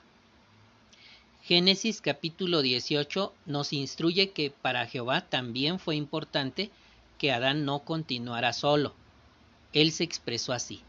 Génesis 1.42 2.00
capítulo 2.00 2.62
18 2.62 3.34
nos 3.46 3.72
instruye 3.72 4.30
que 4.30 4.50
para 4.50 4.86
Jehová 4.86 5.22
también 5.22 5.78
fue 5.78 5.96
importante 5.96 6.70
que 7.18 7.32
Adán 7.32 7.64
no 7.64 7.80
continuara 7.80 8.52
solo. 8.52 8.94
Él 9.72 9.92
se 9.92 10.04
expresó 10.04 10.52
así. 10.52 10.80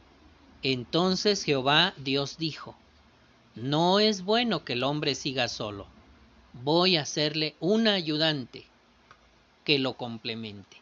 Entonces 0.62 1.44
Jehová 1.44 1.94
Dios 1.98 2.38
dijo, 2.38 2.76
No 3.56 4.00
es 4.00 4.24
bueno 4.24 4.64
que 4.64 4.74
el 4.74 4.84
hombre 4.84 5.16
siga 5.16 5.48
solo, 5.48 5.88
voy 6.64 6.98
a 6.98 7.02
hacerle 7.02 7.56
un 7.60 7.88
ayudante 7.88 8.64
que 9.64 9.80
lo 9.80 9.98
complemente. 9.98 10.78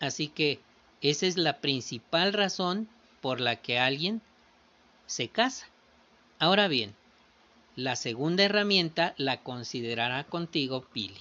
Así 0.00 0.28
que 0.28 0.60
esa 1.00 1.26
es 1.26 1.36
la 1.36 1.60
principal 1.60 2.32
razón 2.32 2.88
por 3.20 3.40
la 3.40 3.56
que 3.56 3.78
alguien 3.78 4.20
se 5.06 5.28
casa. 5.28 5.66
Ahora 6.38 6.68
bien, 6.68 6.94
la 7.74 7.96
segunda 7.96 8.44
herramienta 8.44 9.14
la 9.16 9.42
considerará 9.42 10.24
contigo 10.24 10.84
Pili. 10.92 11.20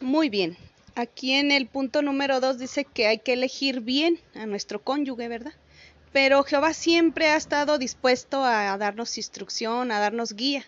Muy 0.00 0.28
bien. 0.28 0.56
Aquí 0.96 1.32
en 1.32 1.50
el 1.50 1.66
punto 1.66 2.02
número 2.02 2.40
dos 2.40 2.58
dice 2.58 2.84
que 2.84 3.06
hay 3.06 3.18
que 3.18 3.32
elegir 3.32 3.80
bien 3.80 4.20
a 4.34 4.46
nuestro 4.46 4.82
cónyuge, 4.82 5.26
¿verdad? 5.28 5.54
Pero 6.12 6.44
Jehová 6.44 6.72
siempre 6.72 7.30
ha 7.30 7.36
estado 7.36 7.78
dispuesto 7.78 8.44
a 8.44 8.76
darnos 8.78 9.18
instrucción, 9.18 9.90
a 9.90 9.98
darnos 9.98 10.34
guía, 10.34 10.64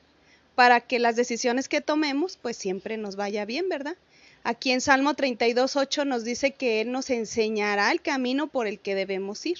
para 0.57 0.81
que 0.81 0.99
las 0.99 1.15
decisiones 1.15 1.69
que 1.69 1.83
tomemos, 1.83 2.39
pues 2.41 2.57
siempre 2.57 2.97
nos 2.97 3.15
vaya 3.15 3.45
bien, 3.45 3.69
¿verdad? 3.69 3.97
Aquí 4.43 4.73
en 4.73 4.81
Salmo 4.81 5.13
32.8 5.13 6.07
nos 6.07 6.25
dice 6.25 6.53
que 6.53 6.81
Él 6.81 6.91
nos 6.91 7.11
enseñará 7.11 7.93
el 7.93 8.01
camino 8.01 8.47
por 8.47 8.67
el 8.67 8.81
que 8.81 8.95
debemos 8.95 9.45
ir. 9.45 9.59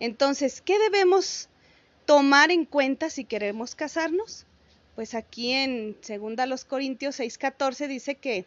Entonces, 0.00 0.60
¿qué 0.60 0.78
debemos 0.80 1.48
tomar 2.04 2.50
en 2.50 2.64
cuenta 2.64 3.10
si 3.10 3.24
queremos 3.24 3.76
casarnos? 3.76 4.44
Pues 4.96 5.14
aquí 5.14 5.52
en 5.52 5.96
2 6.06 6.48
los 6.48 6.64
Corintios 6.64 7.20
6:14 7.20 7.86
dice 7.86 8.16
que 8.16 8.44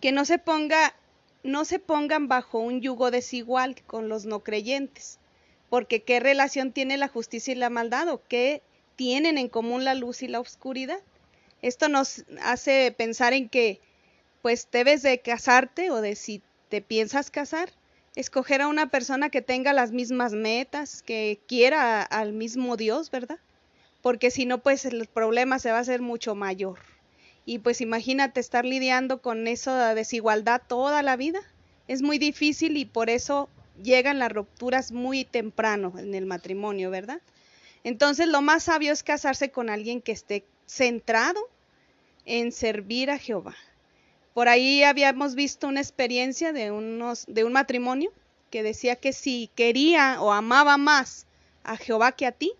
que 0.00 0.12
no 0.12 0.24
se 0.24 0.38
ponga 0.38 0.94
no 1.42 1.64
se 1.64 1.78
pongan 1.78 2.28
bajo 2.28 2.58
un 2.58 2.82
yugo 2.82 3.10
desigual 3.10 3.80
con 3.86 4.08
los 4.08 4.26
no 4.26 4.40
creyentes, 4.40 5.18
porque 5.70 6.02
qué 6.02 6.20
relación 6.20 6.72
tiene 6.72 6.98
la 6.98 7.08
justicia 7.08 7.52
y 7.52 7.56
la 7.56 7.70
maldad 7.70 8.08
o 8.08 8.22
qué 8.28 8.62
tienen 8.96 9.38
en 9.38 9.48
común 9.48 9.84
la 9.84 9.94
luz 9.94 10.22
y 10.22 10.28
la 10.28 10.40
oscuridad. 10.40 11.00
Esto 11.60 11.88
nos 11.88 12.24
hace 12.42 12.92
pensar 12.96 13.32
en 13.32 13.48
que 13.48 13.80
pues 14.42 14.68
debes 14.72 15.02
de 15.02 15.20
casarte 15.20 15.90
o 15.90 16.00
de 16.00 16.16
si 16.16 16.42
te 16.68 16.80
piensas 16.82 17.30
casar, 17.30 17.70
escoger 18.16 18.62
a 18.62 18.68
una 18.68 18.88
persona 18.90 19.30
que 19.30 19.42
tenga 19.42 19.72
las 19.72 19.92
mismas 19.92 20.32
metas, 20.32 21.02
que 21.02 21.40
quiera 21.46 22.02
al 22.02 22.32
mismo 22.32 22.76
Dios, 22.76 23.10
¿verdad? 23.10 23.38
Porque 24.02 24.30
si 24.30 24.46
no, 24.46 24.58
pues 24.58 24.84
el 24.84 25.06
problema 25.06 25.58
se 25.58 25.70
va 25.70 25.78
a 25.78 25.82
hacer 25.82 26.02
mucho 26.02 26.34
mayor. 26.34 26.80
Y 27.44 27.58
pues 27.58 27.80
imagínate 27.80 28.40
estar 28.40 28.64
lidiando 28.64 29.22
con 29.22 29.46
esa 29.46 29.94
desigualdad 29.94 30.62
toda 30.66 31.02
la 31.02 31.16
vida. 31.16 31.40
Es 31.88 32.02
muy 32.02 32.18
difícil 32.18 32.76
y 32.76 32.84
por 32.84 33.10
eso 33.10 33.48
llegan 33.82 34.18
las 34.18 34.32
rupturas 34.32 34.92
muy 34.92 35.24
temprano 35.24 35.92
en 35.98 36.14
el 36.14 36.26
matrimonio, 36.26 36.90
¿verdad? 36.90 37.20
Entonces 37.84 38.28
lo 38.28 38.42
más 38.42 38.64
sabio 38.64 38.92
es 38.92 39.02
casarse 39.02 39.50
con 39.50 39.70
alguien 39.70 40.00
que 40.00 40.12
esté 40.12 40.44
centrado 40.66 41.40
en 42.24 42.52
servir 42.52 43.10
a 43.10 43.18
Jehová. 43.18 43.56
Por 44.34 44.48
ahí 44.48 44.82
habíamos 44.82 45.34
visto 45.34 45.68
una 45.68 45.80
experiencia 45.80 46.52
de, 46.52 46.70
un 46.70 47.52
matrimonio 47.52 48.12
que 48.50 48.62
decía 48.62 48.96
que 48.96 49.12
si 49.12 49.50
quería 49.54 50.20
o 50.20 50.32
amaba 50.32 50.76
más 50.78 51.26
a 51.64 51.76
Jehová 51.76 52.12
que 52.12 52.26
a 52.26 52.32
ti, 52.32 52.52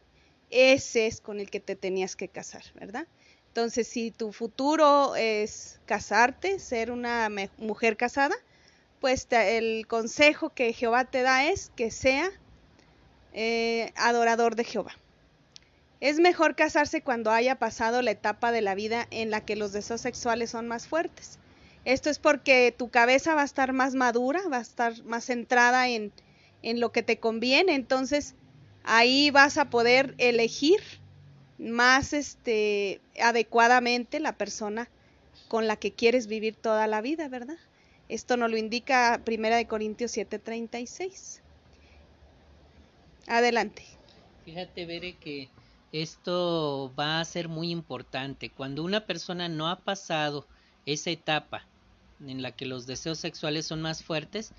ese 0.51 1.07
es 1.07 1.21
con 1.21 1.41
el 1.41 1.51
que 1.51 1.61
te 1.61 1.77
tenías 1.77 2.15
que 2.15 2.29
casar, 2.29 2.63
¿verdad? 2.75 3.07
Entonces, 3.49 3.87
si 3.87 4.11
tu 4.11 4.33
futuro 4.33 5.15
es 5.17 5.81
casarte, 5.87 6.59
ser 6.59 6.91
una 6.91 7.31
mujer 7.59 7.97
casada, 7.97 8.35
pues 9.01 9.27
el 9.31 9.87
consejo 9.87 10.51
que 10.51 10.73
Jehová 10.73 11.05
te 11.05 11.23
da 11.23 11.47
es 11.47 11.71
que 11.75 11.91
sea 11.91 12.31
eh, 13.33 13.93
adorador 13.97 14.57
de 14.57 14.65
Jehová. 14.65 14.93
Es 16.03 16.19
mejor 16.19 16.57
casarse 16.57 17.01
cuando 17.01 17.31
haya 17.31 17.61
pasado 17.61 18.03
la 18.03 18.11
etapa 18.11 18.51
de 18.51 18.61
la 18.61 18.75
vida 18.75 19.07
en 19.13 19.31
la 19.31 19.45
que 19.45 19.55
los 19.55 19.73
deseos 19.73 20.01
sexuales 20.01 20.51
son 20.51 20.67
más 20.67 20.89
fuertes. 20.89 21.39
Esto 21.85 22.11
es 22.11 22.19
porque 22.19 22.75
tu 22.77 22.91
cabeza 22.91 23.37
va 23.37 23.43
a 23.43 23.45
estar 23.45 23.73
más 23.73 23.95
madura, 23.95 24.41
va 24.53 24.57
a 24.57 24.63
estar 24.63 25.01
más 25.05 25.27
centrada 25.27 25.89
en, 25.89 26.11
en 26.63 26.81
lo 26.81 26.91
que 26.91 27.05
te 27.05 27.21
conviene. 27.21 27.77
Entonces, 27.77 28.35
ahí 28.83 29.31
vas 29.31 29.59
a 29.59 29.71
poder 29.71 30.17
elegir 30.19 30.81
más 31.57 32.15
este 32.15 33.01
adecuadamente 33.23 34.19
la 34.19 34.37
persona 34.37 34.89
con 35.47 35.69
la 35.69 35.77
que 35.77 35.93
quieres 35.93 36.27
vivir 36.27 36.57
toda 36.57 36.89
la 36.89 37.01
vida, 37.01 37.29
¿verdad? 37.29 37.59
Esto 38.09 38.37
nos 38.37 38.51
lo 38.51 38.57
indica 38.57 39.21
Primera 39.25 39.55
de 39.55 39.69
Corintios 39.69 40.11
7:36. 40.17 41.43
Adelante. 43.29 43.85
Fíjate, 44.45 44.85
Bere, 44.85 45.15
que 45.15 45.49
esto 45.93 46.93
va 46.99 47.21
a 47.21 47.25
ser 47.25 47.49
muy 47.49 47.71
importante. 47.71 48.51
Cuando 48.51 48.83
una 48.83 49.07
persona 49.07 49.49
no 49.49 49.69
ha 49.69 49.81
pasado 49.81 50.47
esa 50.87 51.11
etapa 51.11 51.67
en 52.27 52.41
la 52.41 52.53
que 52.53 52.67
los 52.67 52.87
deseos 52.87 53.19
sexuales 53.19 53.67
son 53.67 53.83
más 53.83 54.03
fuertes, 54.03 54.55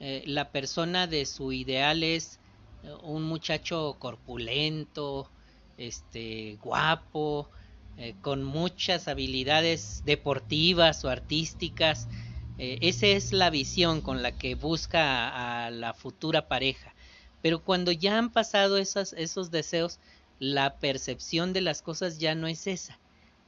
eh, 0.00 0.22
la 0.26 0.50
persona 0.50 1.06
de 1.06 1.24
su 1.24 1.52
ideal 1.52 2.02
es 2.02 2.38
eh, 2.82 2.92
un 3.02 3.22
muchacho 3.22 3.96
corpulento, 3.98 5.30
este, 5.78 6.58
guapo, 6.62 7.48
eh, 7.96 8.14
con 8.20 8.44
muchas 8.44 9.08
habilidades 9.08 10.02
deportivas 10.04 11.04
o 11.04 11.08
artísticas. 11.08 12.08
esa 12.56 13.06
es 13.08 13.32
la 13.32 13.50
visión 13.50 14.00
con 14.00 14.22
la 14.22 14.30
que 14.38 14.54
busca 14.54 15.64
a, 15.66 15.70
la 15.70 15.92
futura 15.92 16.46
pareja. 16.46 16.94
Pero 17.42 17.64
cuando 17.64 17.90
ya 17.90 18.16
han 18.18 18.30
pasado 18.30 18.78
esos 18.78 19.50
deseos, 19.50 19.98
la 20.38 20.78
percepción 20.78 21.52
de 21.52 21.60
las 21.60 21.82
cosas 21.82 22.18
ya 22.18 22.34
no 22.34 22.46
es 22.46 22.66
esa, 22.66 22.98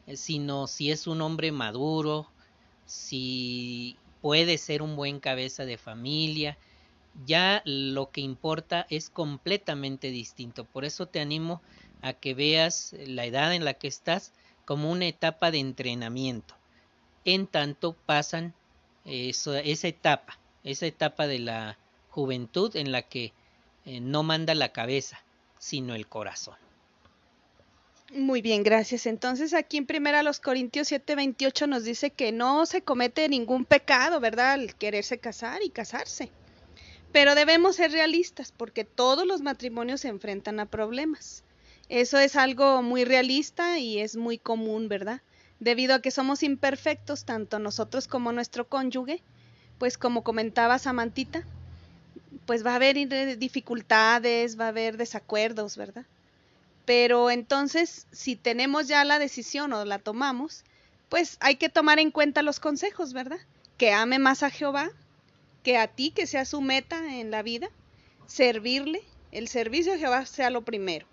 eh, 0.07 0.17
sino 0.17 0.67
si 0.67 0.91
es 0.91 1.07
un 1.07 1.21
hombre 1.21 1.53
maduro, 1.53 2.29
si 2.85 3.97
puede 4.21 4.59
ser 4.59 4.83
un 4.83 4.97
buen 4.97 5.21
cabeza 5.21 5.65
de 5.65 5.79
familia, 5.79 6.57
ya 7.25 7.63
lo 7.65 8.11
que 8.11 8.21
importa 8.21 8.87
es 8.91 9.11
completamente 9.11 10.11
distinto. 10.11 10.65
Por 10.65 10.85
eso 10.85 11.07
te 11.07 11.21
animo 11.21 11.63
a 12.03 12.13
que 12.13 12.35
veas 12.35 12.95
la 13.07 13.25
edad 13.25 13.55
en 13.55 13.65
la 13.65 13.75
que 13.75 13.89
estás 13.89 14.33
como 14.65 14.91
una 14.91 15.07
etapa 15.07 15.51
de 15.51 15.59
entrenamiento. 15.59 16.55
En 17.25 17.47
tanto 17.47 17.95
pasan 17.95 18.55
esa 19.05 19.89
etapa, 19.89 20.39
esa 20.65 20.87
etapa 20.87 21.27
de 21.27 21.39
la 21.39 21.79
juventud 22.11 22.75
en 22.77 22.93
la 22.93 23.03
que 23.03 23.33
eh, 23.85 24.01
no 24.01 24.23
manda 24.23 24.55
la 24.55 24.71
cabeza, 24.73 25.23
sino 25.59 25.95
el 25.95 26.09
corazón. 26.09 26.66
Muy 28.13 28.41
bien, 28.41 28.63
gracias. 28.63 29.07
Entonces 29.07 29.53
aquí 29.53 29.77
en 29.77 29.87
primera 29.87 30.23
los 30.23 30.41
Corintios 30.41 30.89
7:28 30.89 31.67
nos 31.67 31.85
dice 31.85 32.11
que 32.11 32.33
no 32.33 32.65
se 32.67 32.83
comete 32.83 33.29
ningún 33.29 33.65
pecado, 33.65 34.21
¿verdad? 34.21 34.53
Al 34.53 34.75
quererse 34.77 35.19
casar 35.19 35.63
y 35.63 35.71
casarse. 35.71 36.31
Pero 37.13 37.35
debemos 37.35 37.77
ser 37.77 37.93
realistas 37.93 38.53
porque 38.57 38.85
todos 38.85 39.27
los 39.27 39.41
matrimonios 39.43 40.03
se 40.03 40.09
enfrentan 40.09 40.61
a 40.61 40.67
problemas. 40.67 41.43
Eso 41.89 42.19
es 42.19 42.37
algo 42.37 42.83
muy 42.83 43.05
realista 43.05 43.79
y 43.79 43.99
es 43.99 44.17
muy 44.17 44.39
común, 44.39 44.89
¿verdad? 44.89 45.21
Debido 45.61 45.95
a 45.95 46.03
que 46.03 46.11
somos 46.11 46.43
imperfectos, 46.43 47.25
tanto 47.25 47.59
nosotros 47.59 48.09
como 48.09 48.33
nuestro 48.33 48.69
cónyuge, 48.69 49.23
pues 49.79 49.99
como 49.99 50.23
comentaba 50.23 50.79
Samantita, 50.79 51.45
pues 52.47 52.65
va 52.65 52.73
a 52.73 52.77
haber 52.77 52.97
dificultades, 53.39 54.59
va 54.59 54.67
a 54.67 54.69
haber 54.69 54.97
desacuerdos, 54.97 55.77
¿verdad? 55.77 56.07
Pero 56.87 57.31
entonces, 57.31 58.07
si 58.13 58.37
tenemos 58.37 58.87
ya 58.87 59.05
la 59.05 59.19
decisión 59.19 59.73
o 59.73 59.85
la 59.85 59.99
tomamos, 59.99 60.65
pues 61.09 61.37
hay 61.41 61.57
que 61.57 61.69
tomar 61.69 61.99
en 61.99 62.13
cuenta 62.13 62.43
los 62.43 62.61
consejos, 62.61 63.13
¿verdad? 63.13 63.41
Que 63.77 63.93
ame 63.93 64.21
más 64.21 64.45
a 64.45 64.51
Jehová, 64.51 64.91
que 65.65 65.77
a 65.79 65.89
ti, 65.89 66.13
que 66.13 66.27
sea 66.27 66.45
su 66.45 66.61
meta 66.61 67.19
en 67.19 67.33
la 67.33 67.43
vida, 67.43 67.69
servirle, 68.27 69.03
el 69.33 69.49
servicio 69.49 69.95
a 69.95 69.99
Jehová 69.99 70.27
sea 70.27 70.49
lo 70.49 70.63
primero. 70.63 71.07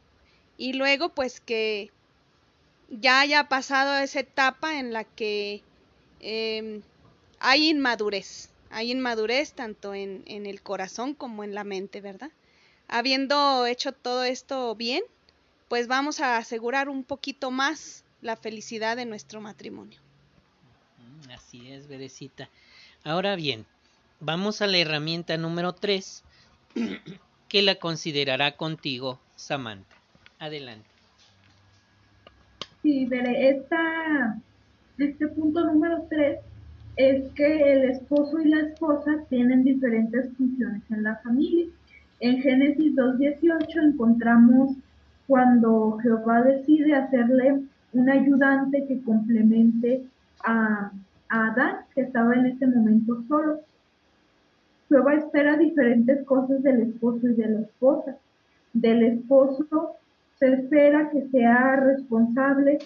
Y 0.58 0.74
luego, 0.74 1.10
pues 1.10 1.42
que 1.42 1.92
ya 2.90 3.22
haya 3.22 3.50
pasado 3.50 3.98
esa 3.98 4.20
etapa 4.20 4.78
en 4.78 4.94
la 4.94 5.04
que 5.04 5.64
em, 6.20 6.84
hay 7.40 7.70
inmadurez, 7.70 8.50
hay 8.70 8.92
inmadurez 8.92 9.54
tanto 9.54 9.96
en, 9.96 10.22
en 10.28 10.46
el 10.46 10.62
corazón 10.62 11.16
como 11.16 11.44
en 11.44 11.56
la 11.56 11.64
mente, 11.64 12.00
¿verdad? 12.00 12.30
Habiendo 12.88 13.66
hecho 13.66 13.92
todo 13.92 14.24
esto 14.24 14.76
bien, 14.76 15.04
pues 15.74 15.88
vamos 15.88 16.20
a 16.20 16.38
asegurar 16.38 16.88
un 16.88 17.04
poquito 17.04 17.50
más 17.50 18.06
la 18.22 18.36
felicidad 18.36 18.96
de 18.96 19.08
nuestro 19.08 19.42
matrimonio. 19.42 20.00
Mm, 21.00 21.32
así 21.32 21.72
es, 21.72 21.88
Berecita. 21.88 22.48
Ahora 23.04 23.36
bien, 23.36 23.66
vamos 24.20 24.62
a 24.62 24.68
la 24.68 24.78
herramienta 24.78 25.36
número 25.36 25.74
3, 25.74 26.24
que 27.50 27.64
la 27.64 27.74
considerará 27.74 28.56
contigo 28.56 29.20
Samantha. 29.36 29.96
Adelante. 30.38 30.86
Sí, 32.84 33.06
Bere, 33.06 33.50
esta, 33.50 34.38
este 35.00 35.28
punto 35.30 35.66
número 35.66 36.06
3 36.08 36.38
es 36.98 37.32
que 37.34 37.74
el 37.74 37.90
esposo 37.90 38.40
y 38.42 38.50
la 38.50 38.60
esposa 38.60 39.26
tienen 39.28 39.64
diferentes 39.64 40.38
funciones 40.38 40.84
en 40.92 41.02
la 41.02 41.16
familia. 41.24 41.66
En 42.20 42.44
Génesis 42.44 42.94
2.18 42.94 43.92
encontramos 43.92 44.78
cuando 45.28 45.98
Jehová 46.02 46.42
decide 46.42 46.96
hacerle 46.96 47.62
un 47.94 48.10
ayudante 48.10 48.86
que 48.88 49.02
complemente 49.02 50.04
a, 50.44 50.92
Adán, 51.30 51.78
que 51.96 52.02
estaba 52.02 52.36
en 52.36 52.46
ese 52.48 52.68
momento 52.68 53.24
solo. 53.28 53.62
Jehová 54.88 55.16
espera 55.16 55.58
diferentes 55.58 56.24
cosas 56.26 56.62
del 56.62 56.82
esposo 56.82 57.28
y 57.28 57.34
de 57.34 57.50
la 57.50 57.62
esposa. 57.62 58.18
Del 58.74 59.04
esposo 59.04 59.96
se 60.38 60.54
espera 60.54 61.10
que 61.10 61.28
sea 61.30 61.78
responsable 61.78 62.80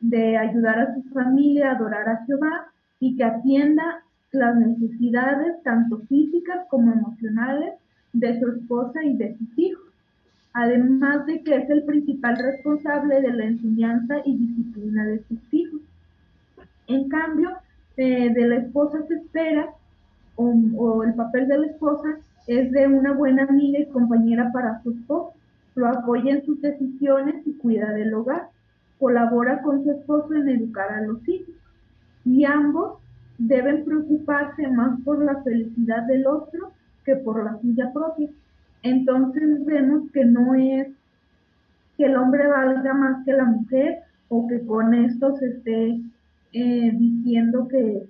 de 0.00 0.36
ayudar 0.36 0.80
a 0.80 0.94
su 0.94 1.02
familia 1.10 1.70
a 1.70 1.76
adorar 1.76 2.08
a 2.08 2.24
Jehová 2.26 2.66
y 2.98 3.16
que 3.16 3.24
atienda 3.24 4.02
las 4.32 4.56
necesidades 4.56 5.62
tanto 5.62 5.98
físicas 6.08 6.66
como 6.68 6.92
emocionales 6.92 7.74
de 8.12 8.40
su 8.40 8.48
esposa 8.48 9.04
y 9.04 9.16
de 9.16 9.36
sus 9.36 9.58
hijos, 9.58 9.91
además 10.54 11.26
de 11.26 11.42
que 11.42 11.56
es 11.56 11.70
el 11.70 11.84
principal 11.84 12.36
responsable 12.36 13.20
de 13.20 13.32
la 13.32 13.44
enseñanza 13.44 14.16
y 14.24 14.36
disciplina 14.36 15.06
de 15.06 15.22
sus 15.24 15.38
hijos. 15.52 15.80
En 16.86 17.08
cambio, 17.08 17.50
eh, 17.96 18.32
de 18.32 18.48
la 18.48 18.56
esposa 18.56 19.06
se 19.06 19.14
espera, 19.14 19.70
o, 20.36 20.54
o 20.76 21.02
el 21.04 21.14
papel 21.14 21.48
de 21.48 21.58
la 21.58 21.66
esposa 21.66 22.18
es 22.46 22.70
de 22.72 22.86
una 22.86 23.12
buena 23.12 23.44
amiga 23.44 23.78
y 23.78 23.86
compañera 23.86 24.50
para 24.52 24.82
su 24.82 24.90
esposo, 24.90 25.32
lo 25.74 25.88
apoya 25.88 26.32
en 26.32 26.44
sus 26.44 26.60
decisiones 26.60 27.46
y 27.46 27.54
cuida 27.54 27.92
del 27.92 28.12
hogar, 28.12 28.48
colabora 28.98 29.62
con 29.62 29.82
su 29.84 29.90
esposo 29.90 30.34
en 30.34 30.48
educar 30.48 30.92
a 30.92 31.02
los 31.02 31.26
hijos, 31.28 31.54
y 32.24 32.44
ambos 32.44 32.98
deben 33.38 33.84
preocuparse 33.84 34.68
más 34.68 35.00
por 35.00 35.24
la 35.24 35.42
felicidad 35.42 36.02
del 36.06 36.26
otro 36.26 36.72
que 37.04 37.16
por 37.16 37.44
la 37.44 37.58
suya 37.60 37.92
propia. 37.92 38.28
Entonces 38.82 39.64
vemos 39.64 40.10
que 40.12 40.24
no 40.24 40.54
es 40.54 40.88
que 41.96 42.04
el 42.04 42.16
hombre 42.16 42.46
valga 42.48 42.94
más 42.94 43.24
que 43.24 43.32
la 43.32 43.44
mujer 43.44 43.98
o 44.28 44.46
que 44.48 44.64
con 44.66 44.94
esto 44.94 45.36
se 45.36 45.46
esté 45.48 46.00
eh, 46.52 46.92
diciendo 46.94 47.68
que, 47.68 48.06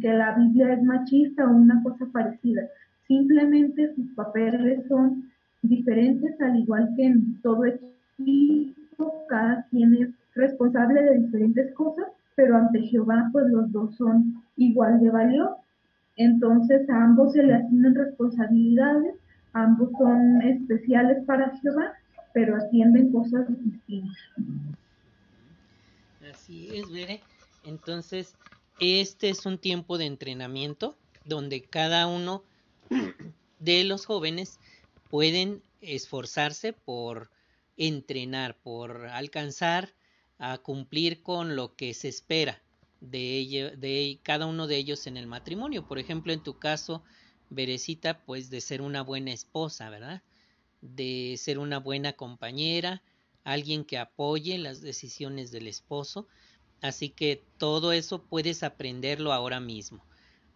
que 0.00 0.12
la 0.12 0.36
Biblia 0.36 0.74
es 0.74 0.82
machista 0.82 1.46
o 1.46 1.54
una 1.56 1.82
cosa 1.82 2.06
parecida. 2.12 2.62
Simplemente 3.06 3.94
sus 3.94 4.10
papeles 4.14 4.86
son 4.88 5.30
diferentes, 5.62 6.40
al 6.40 6.56
igual 6.58 6.92
que 6.96 7.06
en 7.06 7.40
todo 7.40 7.64
equipo, 7.64 9.24
cada 9.28 9.64
quien 9.70 9.94
es 9.94 10.08
responsable 10.34 11.02
de 11.02 11.18
diferentes 11.18 11.72
cosas, 11.74 12.06
pero 12.34 12.56
ante 12.56 12.82
Jehová 12.82 13.28
pues 13.32 13.46
los 13.48 13.70
dos 13.72 13.94
son 13.96 14.42
igual 14.56 15.00
de 15.00 15.10
valiosos. 15.10 15.58
Entonces 16.16 16.88
a 16.90 17.04
ambos 17.04 17.32
se 17.32 17.42
le 17.42 17.54
asignan 17.54 17.94
responsabilidades, 17.94 19.14
ambos 19.52 19.90
son 19.98 20.42
especiales 20.42 21.24
para 21.26 21.56
Jehová, 21.58 21.92
pero 22.32 22.56
atienden 22.56 23.12
cosas 23.12 23.46
distintas. 23.48 24.16
Así 26.30 26.76
es, 26.76 26.90
Bere. 26.90 27.20
Entonces, 27.64 28.36
este 28.80 29.28
es 29.28 29.46
un 29.46 29.58
tiempo 29.58 29.98
de 29.98 30.06
entrenamiento 30.06 30.96
donde 31.24 31.62
cada 31.62 32.06
uno 32.06 32.42
de 33.60 33.84
los 33.84 34.06
jóvenes 34.06 34.58
pueden 35.10 35.62
esforzarse 35.80 36.72
por 36.72 37.30
entrenar, 37.76 38.56
por 38.56 39.06
alcanzar 39.06 39.90
a 40.38 40.58
cumplir 40.58 41.22
con 41.22 41.54
lo 41.54 41.76
que 41.76 41.94
se 41.94 42.08
espera 42.08 42.62
de, 43.00 43.36
ello, 43.36 43.76
de 43.76 44.18
cada 44.22 44.46
uno 44.46 44.66
de 44.66 44.76
ellos 44.76 45.06
en 45.06 45.16
el 45.16 45.26
matrimonio. 45.26 45.86
Por 45.86 45.98
ejemplo, 45.98 46.32
en 46.32 46.42
tu 46.42 46.58
caso, 46.58 47.02
Berecita, 47.54 48.24
pues 48.24 48.48
de 48.50 48.60
ser 48.60 48.80
una 48.80 49.02
buena 49.02 49.32
esposa, 49.32 49.90
¿verdad? 49.90 50.22
De 50.80 51.34
ser 51.38 51.58
una 51.58 51.78
buena 51.78 52.14
compañera, 52.14 53.02
alguien 53.44 53.84
que 53.84 53.98
apoye 53.98 54.56
las 54.58 54.80
decisiones 54.80 55.50
del 55.50 55.68
esposo. 55.68 56.26
Así 56.80 57.10
que 57.10 57.42
todo 57.58 57.92
eso 57.92 58.22
puedes 58.22 58.62
aprenderlo 58.62 59.32
ahora 59.32 59.60
mismo. 59.60 60.04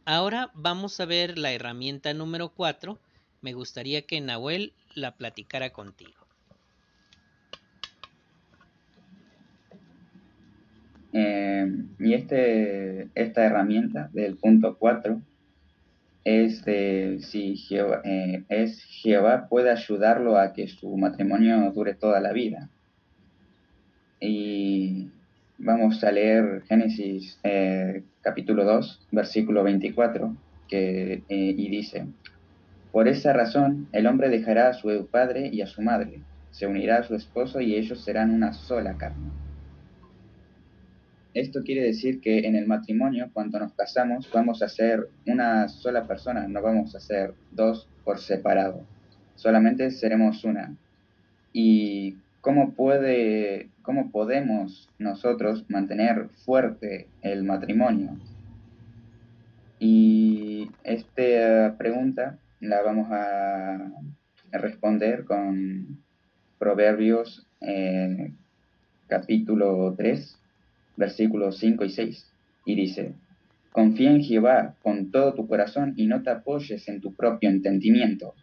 Ahora 0.04 0.50
vamos 0.54 0.98
a 1.00 1.04
ver 1.04 1.36
la 1.36 1.52
herramienta 1.52 2.14
número 2.14 2.48
4. 2.48 2.98
Me 3.42 3.52
gustaría 3.52 4.02
que 4.02 4.20
Nahuel 4.20 4.72
la 4.94 5.16
platicara 5.16 5.70
contigo. 5.70 6.26
Eh, 11.12 11.66
y 11.98 12.14
este, 12.14 13.08
esta 13.14 13.44
herramienta 13.44 14.10
del 14.12 14.36
punto 14.36 14.76
4 14.78 15.20
es 16.26 16.64
de 16.64 17.20
si 17.20 17.56
Jehová, 17.56 18.00
eh, 18.02 18.42
es 18.48 18.82
Jehová 18.82 19.46
puede 19.48 19.70
ayudarlo 19.70 20.36
a 20.36 20.52
que 20.52 20.66
su 20.66 20.96
matrimonio 20.96 21.70
dure 21.70 21.94
toda 21.94 22.18
la 22.18 22.32
vida. 22.32 22.68
Y 24.18 25.08
vamos 25.56 26.02
a 26.02 26.10
leer 26.10 26.64
Génesis 26.66 27.38
eh, 27.44 28.02
capítulo 28.22 28.64
2, 28.64 29.06
versículo 29.12 29.62
24, 29.62 30.34
que, 30.66 31.22
y 31.28 31.68
dice, 31.68 32.06
por 32.90 33.06
esa 33.06 33.32
razón 33.32 33.86
el 33.92 34.08
hombre 34.08 34.28
dejará 34.28 34.70
a 34.70 34.74
su 34.74 35.06
padre 35.08 35.48
y 35.52 35.60
a 35.60 35.68
su 35.68 35.80
madre, 35.80 36.22
se 36.50 36.66
unirá 36.66 36.98
a 36.98 37.02
su 37.04 37.14
esposo 37.14 37.60
y 37.60 37.76
ellos 37.76 38.02
serán 38.02 38.32
una 38.32 38.52
sola 38.52 38.96
carne. 38.98 39.30
Esto 41.36 41.62
quiere 41.62 41.82
decir 41.82 42.22
que 42.22 42.46
en 42.46 42.56
el 42.56 42.66
matrimonio, 42.66 43.28
cuando 43.30 43.58
nos 43.58 43.74
casamos, 43.74 44.26
vamos 44.32 44.62
a 44.62 44.70
ser 44.70 45.10
una 45.26 45.68
sola 45.68 46.06
persona, 46.06 46.48
no 46.48 46.62
vamos 46.62 46.94
a 46.94 47.00
ser 47.00 47.34
dos 47.50 47.86
por 48.04 48.20
separado. 48.20 48.86
Solamente 49.34 49.90
seremos 49.90 50.44
una. 50.44 50.74
¿Y 51.52 52.16
cómo, 52.40 52.72
puede, 52.72 53.68
cómo 53.82 54.10
podemos 54.10 54.88
nosotros 54.98 55.66
mantener 55.68 56.30
fuerte 56.46 57.06
el 57.20 57.44
matrimonio? 57.44 58.16
Y 59.78 60.70
esta 60.84 61.76
pregunta 61.76 62.38
la 62.60 62.80
vamos 62.80 63.08
a 63.12 63.92
responder 64.52 65.26
con 65.26 66.02
Proverbios 66.58 67.46
eh, 67.60 68.32
capítulo 69.06 69.94
3, 69.98 70.38
versículos 70.96 71.58
5 71.58 71.84
y 71.84 71.90
6, 71.90 72.26
y 72.64 72.74
dice, 72.74 73.14
Confía 73.76 74.10
en 74.10 74.22
Jehová 74.22 74.74
con 74.82 75.10
todo 75.10 75.34
tu 75.34 75.46
corazón 75.46 75.92
y 75.98 76.06
no 76.06 76.22
te 76.22 76.30
apoyes 76.30 76.88
en 76.88 77.02
tu 77.02 77.12
propio 77.12 77.50
entendimiento. 77.50 78.34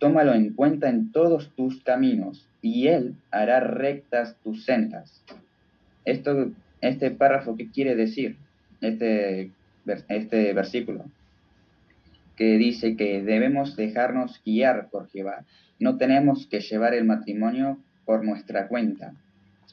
Tómalo 0.00 0.34
en 0.34 0.52
cuenta 0.52 0.88
en 0.88 1.12
todos 1.12 1.54
tus 1.54 1.80
caminos 1.84 2.48
y 2.60 2.88
Él 2.88 3.14
hará 3.30 3.60
rectas 3.60 4.36
tus 4.42 4.64
sendas. 4.64 5.22
Esto, 6.04 6.50
este 6.80 7.12
párrafo, 7.12 7.54
¿qué 7.54 7.70
quiere 7.70 7.94
decir? 7.94 8.36
Este, 8.80 9.52
este 10.08 10.52
versículo, 10.54 11.04
que 12.34 12.58
dice 12.58 12.96
que 12.96 13.22
debemos 13.22 13.76
dejarnos 13.76 14.42
guiar 14.44 14.88
por 14.90 15.08
Jehová. 15.08 15.44
No 15.78 15.98
tenemos 15.98 16.48
que 16.48 16.58
llevar 16.58 16.94
el 16.94 17.04
matrimonio 17.04 17.78
por 18.04 18.24
nuestra 18.24 18.66
cuenta 18.66 19.14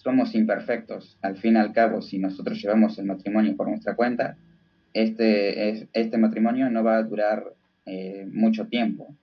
somos 0.01 0.33
imperfectos. 0.35 1.17
Al 1.21 1.37
fin 1.37 1.55
y 1.55 1.59
al 1.59 1.73
cabo, 1.73 2.01
si 2.01 2.17
nosotros 2.17 2.61
llevamos 2.61 2.97
el 2.97 3.05
matrimonio 3.05 3.55
por 3.55 3.69
nuestra 3.69 3.95
cuenta, 3.95 4.37
este, 4.93 5.87
este 5.93 6.17
matrimonio 6.17 6.69
no 6.69 6.83
va 6.83 6.97
a 6.97 7.03
durar 7.03 7.53
eh, 7.85 8.27
mucho 8.31 8.67
tiempo. 8.67 9.15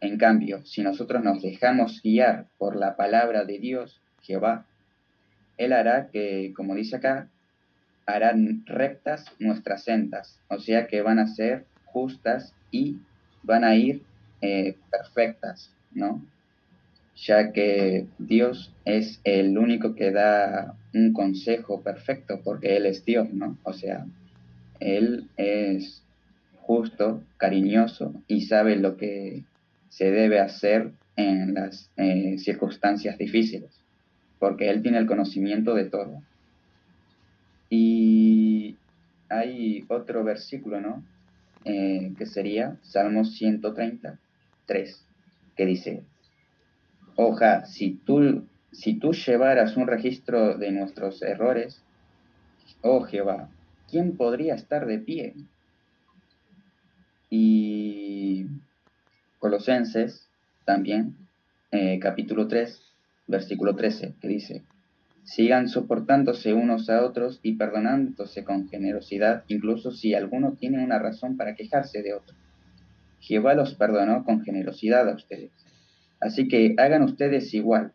En 0.00 0.16
cambio, 0.16 0.64
si 0.64 0.82
nosotros 0.82 1.22
nos 1.22 1.42
dejamos 1.42 2.00
guiar 2.02 2.46
por 2.58 2.76
la 2.76 2.96
palabra 2.96 3.44
de 3.44 3.58
Dios, 3.58 4.00
Jehová, 4.22 4.66
Él 5.58 5.72
hará 5.72 6.08
que, 6.08 6.52
como 6.56 6.74
dice 6.74 6.96
acá, 6.96 7.28
harán 8.06 8.64
rectas 8.66 9.26
nuestras 9.38 9.84
sendas, 9.84 10.40
o 10.48 10.58
sea 10.58 10.86
que 10.86 11.02
van 11.02 11.18
a 11.18 11.26
ser 11.26 11.66
justas 11.84 12.54
y 12.70 12.98
van 13.42 13.64
a 13.64 13.74
ir 13.74 14.02
eh, 14.40 14.76
perfectas, 14.90 15.72
¿no? 15.92 16.24
Ya 17.20 17.52
que 17.52 18.06
Dios 18.18 18.72
es 18.84 19.20
el 19.24 19.58
único 19.58 19.94
que 19.94 20.10
da 20.10 20.74
un 20.94 21.12
consejo 21.12 21.82
perfecto, 21.82 22.40
porque 22.42 22.76
Él 22.76 22.86
es 22.86 23.04
Dios, 23.04 23.30
¿no? 23.32 23.58
O 23.62 23.72
sea, 23.72 24.06
Él 24.80 25.28
es 25.36 26.02
justo, 26.62 27.22
cariñoso 27.36 28.14
y 28.26 28.42
sabe 28.42 28.76
lo 28.76 28.96
que 28.96 29.44
se 29.88 30.10
debe 30.10 30.40
hacer 30.40 30.92
en 31.16 31.54
las 31.54 31.90
eh, 31.96 32.38
circunstancias 32.38 33.18
difíciles, 33.18 33.70
porque 34.38 34.70
Él 34.70 34.82
tiene 34.82 34.98
el 34.98 35.06
conocimiento 35.06 35.74
de 35.74 35.84
todo. 35.84 36.22
Y 37.68 38.76
hay 39.28 39.84
otro 39.88 40.24
versículo, 40.24 40.80
¿no? 40.80 41.04
Eh, 41.64 42.12
que 42.16 42.24
sería 42.24 42.78
Salmos 42.82 43.36
133, 43.36 45.04
que 45.56 45.66
dice, 45.66 46.02
Oja, 47.16 47.66
si 47.66 47.92
tú, 47.92 48.46
si 48.72 48.98
tú 48.98 49.12
llevaras 49.12 49.76
un 49.76 49.86
registro 49.86 50.56
de 50.56 50.72
nuestros 50.72 51.22
errores, 51.22 51.82
oh 52.82 53.02
Jehová, 53.02 53.48
¿quién 53.88 54.16
podría 54.16 54.54
estar 54.54 54.86
de 54.86 54.98
pie? 54.98 55.34
Y 57.28 58.46
Colosenses 59.38 60.28
también, 60.64 61.16
eh, 61.70 61.98
capítulo 62.00 62.48
3, 62.48 62.80
versículo 63.26 63.76
13, 63.76 64.14
que 64.20 64.28
dice, 64.28 64.62
sigan 65.24 65.68
soportándose 65.68 66.54
unos 66.54 66.90
a 66.90 67.04
otros 67.04 67.40
y 67.42 67.54
perdonándose 67.54 68.44
con 68.44 68.68
generosidad, 68.68 69.44
incluso 69.48 69.92
si 69.92 70.14
alguno 70.14 70.52
tiene 70.58 70.82
una 70.82 70.98
razón 70.98 71.36
para 71.36 71.54
quejarse 71.54 72.02
de 72.02 72.14
otro. 72.14 72.36
Jehová 73.20 73.54
los 73.54 73.74
perdonó 73.74 74.24
con 74.24 74.42
generosidad 74.42 75.08
a 75.08 75.14
ustedes. 75.14 75.52
Así 76.20 76.48
que 76.48 76.74
hagan 76.78 77.02
ustedes 77.02 77.52
igual. 77.54 77.92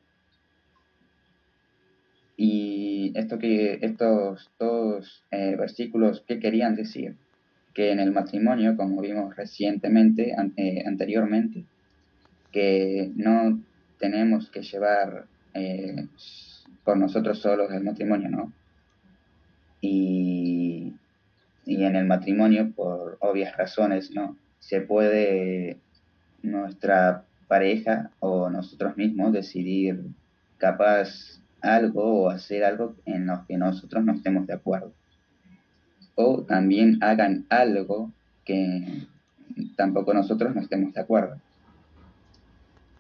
Y 2.38 3.14
esto 3.16 3.38
que, 3.40 3.80
estos 3.82 4.52
dos 4.60 5.24
eh, 5.32 5.56
versículos, 5.58 6.24
¿qué 6.28 6.40
querían 6.40 6.76
decir? 6.76 7.16
Que 7.74 7.92
en 7.92 8.00
el 8.00 8.12
matrimonio, 8.12 8.76
como 8.76 9.02
vimos 9.02 9.36
recientemente, 9.36 10.36
eh, 10.58 10.84
anteriormente, 10.86 11.66
que 12.52 13.12
no 13.16 13.62
tenemos 14.00 14.50
que 14.50 14.64
llevar 14.64 15.26
eh, 15.54 16.08
por 16.84 16.98
nosotros 16.98 17.40
solos 17.40 17.72
el 17.72 17.84
matrimonio, 17.84 18.30
¿no? 18.30 18.52
Y, 19.82 20.94
y 21.66 21.84
en 21.84 21.96
el 21.96 22.06
matrimonio, 22.06 22.72
por 22.76 23.18
obvias 23.22 23.56
razones, 23.56 24.12
¿no? 24.12 24.36
Se 24.60 24.82
puede 24.82 25.78
nuestra 26.42 27.25
pareja 27.48 28.12
o 28.20 28.50
nosotros 28.50 28.98
mismos 28.98 29.34
decidir 29.34 30.04
capaz 30.58 31.40
algo 31.62 32.24
o 32.24 32.30
hacer 32.30 32.64
algo 32.64 32.96
en 33.06 33.28
lo 33.28 33.46
que 33.48 33.58
nosotros 33.58 34.04
no 34.04 34.14
estemos 34.14 34.48
de 34.48 34.54
acuerdo. 34.54 34.94
O 36.16 36.44
también 36.44 37.00
hagan 37.02 37.46
algo 37.50 38.12
que 38.46 39.08
tampoco 39.76 40.14
nosotros 40.14 40.54
no 40.56 40.62
estemos 40.62 40.94
de 40.94 41.02
acuerdo. 41.02 41.42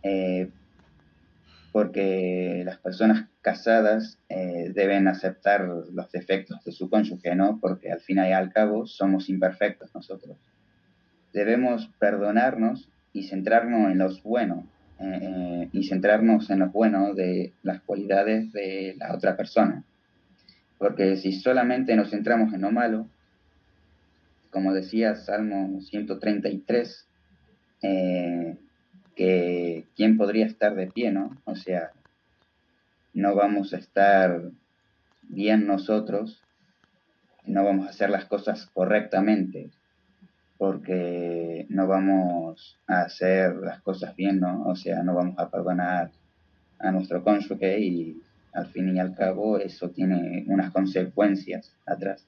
Eh, 0.04 0.50
porque 1.72 2.64
las 2.66 2.78
personas 2.78 3.28
casadas 3.42 4.18
eh, 4.30 4.72
deben 4.74 5.08
aceptar 5.08 5.68
los 5.92 6.12
defectos 6.12 6.64
de 6.64 6.72
su 6.72 6.90
cónyuge, 6.90 7.36
¿no? 7.36 7.60
Porque 7.60 7.92
al 7.92 8.00
fin 8.00 8.18
y 8.20 8.32
al 8.32 8.54
cabo 8.54 8.88
somos 8.88 9.30
imperfectos 9.30 9.94
nosotros. 9.94 10.38
Debemos 11.34 11.90
perdonarnos 12.00 12.90
y 13.16 13.24
centrarnos 13.24 13.92
en 13.92 13.98
los 13.98 14.22
buenos, 14.24 14.66
eh, 15.00 15.20
eh, 15.22 15.70
y 15.72 15.88
centrarnos 15.88 16.50
en 16.50 16.60
lo 16.60 16.70
bueno 16.70 17.14
de 17.14 17.54
las 17.64 17.82
cualidades 17.82 18.52
de 18.52 18.94
la 19.00 19.16
otra 19.16 19.38
persona. 19.38 19.84
Porque 20.78 21.16
si 21.16 21.32
solamente 21.32 21.96
nos 21.96 22.10
centramos 22.10 22.54
en 22.54 22.62
lo 22.62 22.72
malo, 22.72 23.08
como 24.52 24.74
decía 24.74 25.16
Salmo 25.16 25.80
133, 25.80 27.08
eh, 27.84 28.58
que 29.16 29.86
quién 29.96 30.18
podría 30.18 30.46
estar 30.46 30.76
de 30.76 30.88
pie, 30.88 31.14
¿no? 31.14 31.38
O 31.46 31.56
sea, 31.56 31.92
no 33.14 33.34
vamos 33.34 33.74
a 33.74 33.78
estar 33.78 34.52
bien 35.24 35.68
nosotros, 35.68 36.44
no 37.46 37.64
vamos 37.64 37.88
a 37.88 37.92
hacer 37.92 38.10
las 38.10 38.26
cosas 38.26 38.66
correctamente, 38.74 39.70
porque 40.58 41.66
no 41.70 41.88
vamos 41.88 42.78
a 42.88 43.02
hacer 43.02 43.56
las 43.58 43.82
cosas 43.82 44.16
bien, 44.16 44.40
¿no? 44.40 44.64
O 44.68 44.76
sea, 44.76 45.04
no 45.04 45.14
vamos 45.14 45.38
a 45.38 45.50
perdonar 45.50 46.12
a 46.80 46.92
nuestro 46.92 47.24
cónyuge 47.24 47.80
y 47.80 48.22
al 48.54 48.68
fin 48.68 48.96
y 48.96 49.00
al 49.00 49.16
cabo 49.16 49.58
eso 49.58 49.90
tiene 49.90 50.46
unas 50.48 50.72
consecuencias 50.72 51.76
atrás. 51.86 52.26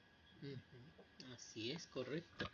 Así 1.34 1.72
es, 1.72 1.88
correcto. 1.88 2.50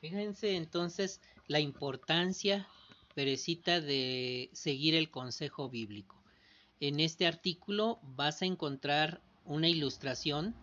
Fíjense 0.00 0.56
entonces 0.56 1.20
la 1.48 1.60
importancia 1.60 2.66
Perecita 3.16 3.80
de 3.80 4.50
seguir 4.52 4.94
el 4.94 5.08
consejo 5.08 5.70
bíblico. 5.70 6.22
En 6.80 7.00
este 7.00 7.26
artículo 7.26 7.98
vas 8.02 8.42
a 8.42 8.44
encontrar 8.44 9.22
una 9.46 9.70
ilustración. 9.70 10.54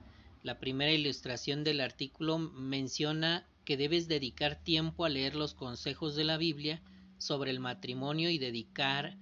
La 0.43 0.59
primera 0.59 0.91
ilustración 0.91 1.63
del 1.63 1.81
artículo 1.81 2.37
menciona 2.37 3.47
que 3.65 3.77
debes 3.77 4.07
dedicar 4.07 4.55
tiempo 4.55 5.05
a 5.05 5.09
leer 5.09 5.35
los 5.35 5.53
consejos 5.53 6.15
de 6.15 6.23
la 6.23 6.37
Biblia 6.37 6.81
sobre 7.17 7.51
el 7.51 7.59
matrimonio 7.59 8.29
y 8.29 8.37
dedicar 8.37 9.17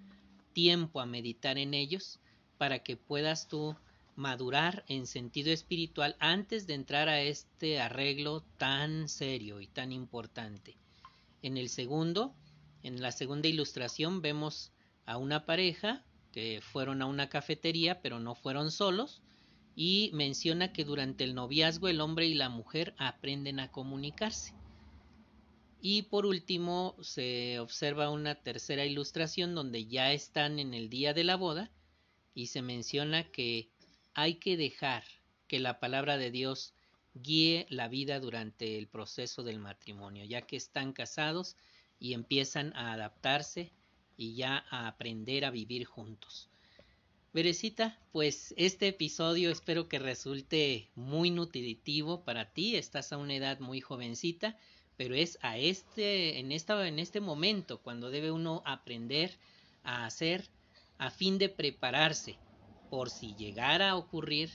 tiempo 0.53 0.99
a 0.99 1.05
meditar 1.05 1.57
en 1.57 1.73
ellos 1.73 2.19
para 2.57 2.79
que 2.79 2.97
puedas 2.97 3.47
tú 3.47 3.75
madurar 4.15 4.83
en 4.87 5.07
sentido 5.07 5.51
espiritual 5.51 6.15
antes 6.19 6.67
de 6.67 6.73
entrar 6.73 7.09
a 7.09 7.21
este 7.21 7.79
arreglo 7.79 8.43
tan 8.57 9.07
serio 9.07 9.61
y 9.61 9.67
tan 9.67 9.91
importante. 9.91 10.77
En 11.41 11.57
el 11.57 11.69
segundo, 11.69 12.35
en 12.83 13.01
la 13.01 13.11
segunda 13.11 13.47
ilustración 13.47 14.21
vemos 14.21 14.71
a 15.05 15.17
una 15.17 15.45
pareja 15.45 16.03
que 16.31 16.61
fueron 16.61 17.01
a 17.01 17.05
una 17.05 17.29
cafetería 17.29 18.01
pero 18.01 18.19
no 18.19 18.35
fueron 18.35 18.71
solos 18.71 19.21
y 19.75 20.11
menciona 20.13 20.73
que 20.73 20.83
durante 20.83 21.23
el 21.23 21.35
noviazgo 21.35 21.87
el 21.87 22.01
hombre 22.01 22.27
y 22.27 22.33
la 22.33 22.49
mujer 22.49 22.93
aprenden 22.97 23.59
a 23.59 23.71
comunicarse. 23.71 24.53
Y 25.81 26.03
por 26.03 26.25
último 26.25 26.95
se 27.01 27.59
observa 27.59 28.11
una 28.11 28.35
tercera 28.35 28.85
ilustración 28.85 29.55
donde 29.55 29.87
ya 29.87 30.13
están 30.13 30.59
en 30.59 30.73
el 30.73 30.89
día 30.89 31.13
de 31.13 31.23
la 31.23 31.35
boda 31.35 31.71
y 32.35 32.47
se 32.47 32.61
menciona 32.61 33.23
que 33.31 33.69
hay 34.13 34.35
que 34.35 34.57
dejar 34.57 35.03
que 35.47 35.59
la 35.59 35.79
palabra 35.79 36.17
de 36.17 36.31
Dios 36.31 36.73
guíe 37.13 37.65
la 37.69 37.87
vida 37.87 38.19
durante 38.19 38.77
el 38.77 38.87
proceso 38.87 39.43
del 39.43 39.59
matrimonio, 39.59 40.23
ya 40.25 40.43
que 40.43 40.55
están 40.55 40.93
casados 40.93 41.57
y 41.99 42.13
empiezan 42.13 42.73
a 42.75 42.93
adaptarse 42.93 43.71
y 44.17 44.35
ya 44.35 44.65
a 44.69 44.87
aprender 44.87 45.45
a 45.45 45.51
vivir 45.51 45.85
juntos. 45.85 46.50
Verecita, 47.33 47.97
pues 48.11 48.53
este 48.57 48.89
episodio 48.89 49.51
espero 49.51 49.87
que 49.87 49.99
resulte 49.99 50.89
muy 50.95 51.31
nutritivo 51.31 52.25
para 52.25 52.51
ti. 52.51 52.75
Estás 52.75 53.13
a 53.13 53.17
una 53.17 53.33
edad 53.33 53.61
muy 53.61 53.79
jovencita, 53.79 54.57
pero 54.97 55.15
es 55.15 55.39
a 55.41 55.57
este, 55.57 56.39
en, 56.39 56.51
esta, 56.51 56.85
en 56.85 56.99
este 56.99 57.21
momento 57.21 57.81
cuando 57.81 58.11
debe 58.11 58.31
uno 58.31 58.61
aprender 58.65 59.39
a 59.83 60.05
hacer 60.05 60.49
a 60.97 61.09
fin 61.09 61.37
de 61.37 61.47
prepararse 61.47 62.37
por 62.89 63.09
si 63.09 63.33
llegara 63.35 63.91
a 63.91 63.95
ocurrir 63.95 64.51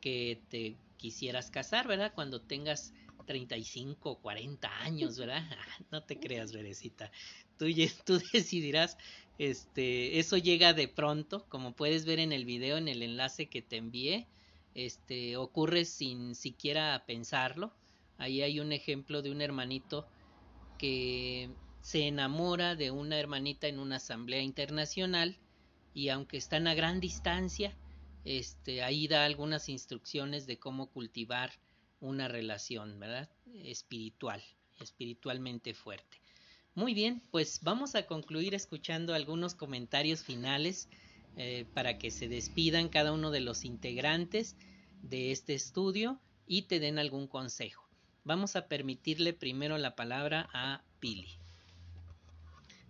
que 0.00 0.42
te 0.48 0.76
quisieras 0.96 1.52
casar, 1.52 1.86
¿verdad? 1.86 2.12
Cuando 2.16 2.40
tengas 2.42 2.92
35, 3.26 4.20
40 4.20 4.68
años, 4.80 5.18
¿verdad? 5.18 5.44
no 5.92 6.02
te 6.02 6.18
creas, 6.18 6.50
Verecita. 6.50 7.12
Tú, 7.56 7.66
tú 8.04 8.20
decidirás, 8.32 8.98
este, 9.38 10.18
eso 10.18 10.36
llega 10.36 10.72
de 10.72 10.88
pronto, 10.88 11.46
como 11.48 11.72
puedes 11.72 12.04
ver 12.04 12.18
en 12.18 12.32
el 12.32 12.44
video, 12.44 12.76
en 12.76 12.88
el 12.88 13.02
enlace 13.02 13.46
que 13.46 13.62
te 13.62 13.76
envié, 13.76 14.26
este, 14.74 15.36
ocurre 15.36 15.84
sin 15.84 16.34
siquiera 16.34 17.04
pensarlo. 17.06 17.72
Ahí 18.18 18.42
hay 18.42 18.58
un 18.58 18.72
ejemplo 18.72 19.22
de 19.22 19.30
un 19.30 19.40
hermanito 19.40 20.06
que 20.76 21.50
se 21.80 22.06
enamora 22.06 22.74
de 22.74 22.90
una 22.90 23.18
hermanita 23.18 23.68
en 23.68 23.78
una 23.78 23.96
asamblea 23.96 24.42
internacional 24.42 25.36
y 25.94 26.08
aunque 26.10 26.36
están 26.36 26.66
a 26.66 26.74
gran 26.74 27.00
distancia, 27.00 27.76
este, 28.24 28.82
ahí 28.82 29.08
da 29.08 29.24
algunas 29.24 29.68
instrucciones 29.68 30.46
de 30.46 30.58
cómo 30.58 30.90
cultivar 30.90 31.52
una 32.00 32.28
relación, 32.28 32.98
¿verdad? 33.00 33.28
Espiritual, 33.64 34.42
espiritualmente 34.80 35.74
fuerte. 35.74 36.20
Muy 36.78 36.94
bien, 36.94 37.20
pues 37.32 37.58
vamos 37.64 37.96
a 37.96 38.06
concluir 38.06 38.54
escuchando 38.54 39.12
algunos 39.12 39.56
comentarios 39.56 40.22
finales 40.22 40.88
eh, 41.36 41.66
para 41.74 41.98
que 41.98 42.12
se 42.12 42.28
despidan 42.28 42.88
cada 42.88 43.12
uno 43.12 43.32
de 43.32 43.40
los 43.40 43.64
integrantes 43.64 44.54
de 45.02 45.32
este 45.32 45.54
estudio 45.54 46.20
y 46.46 46.68
te 46.68 46.78
den 46.78 47.00
algún 47.00 47.26
consejo. 47.26 47.82
Vamos 48.22 48.54
a 48.54 48.68
permitirle 48.68 49.32
primero 49.32 49.76
la 49.76 49.96
palabra 49.96 50.48
a 50.52 50.84
Pili. 51.00 51.26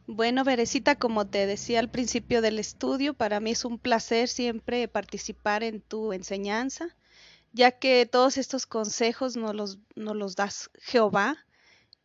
Bueno, 0.07 0.45
Verecita, 0.45 0.97
como 0.97 1.27
te 1.27 1.47
decía 1.47 1.81
al 1.81 1.89
principio 1.89 2.43
del 2.43 2.59
estudio, 2.59 3.15
para 3.15 3.41
mí 3.41 3.53
es 3.53 3.65
un 3.65 3.79
placer 3.79 4.29
siempre 4.29 4.87
participar 4.87 5.63
en 5.63 5.81
tu 5.81 6.13
enseñanza 6.13 6.95
ya 7.55 7.73
que 7.73 8.05
todos 8.05 8.37
estos 8.37 8.67
consejos 8.67 9.37
nos 9.37 9.55
los, 9.55 9.79
nos 9.97 10.15
los 10.15 10.37
das 10.37 10.71
Jehová 10.79 11.39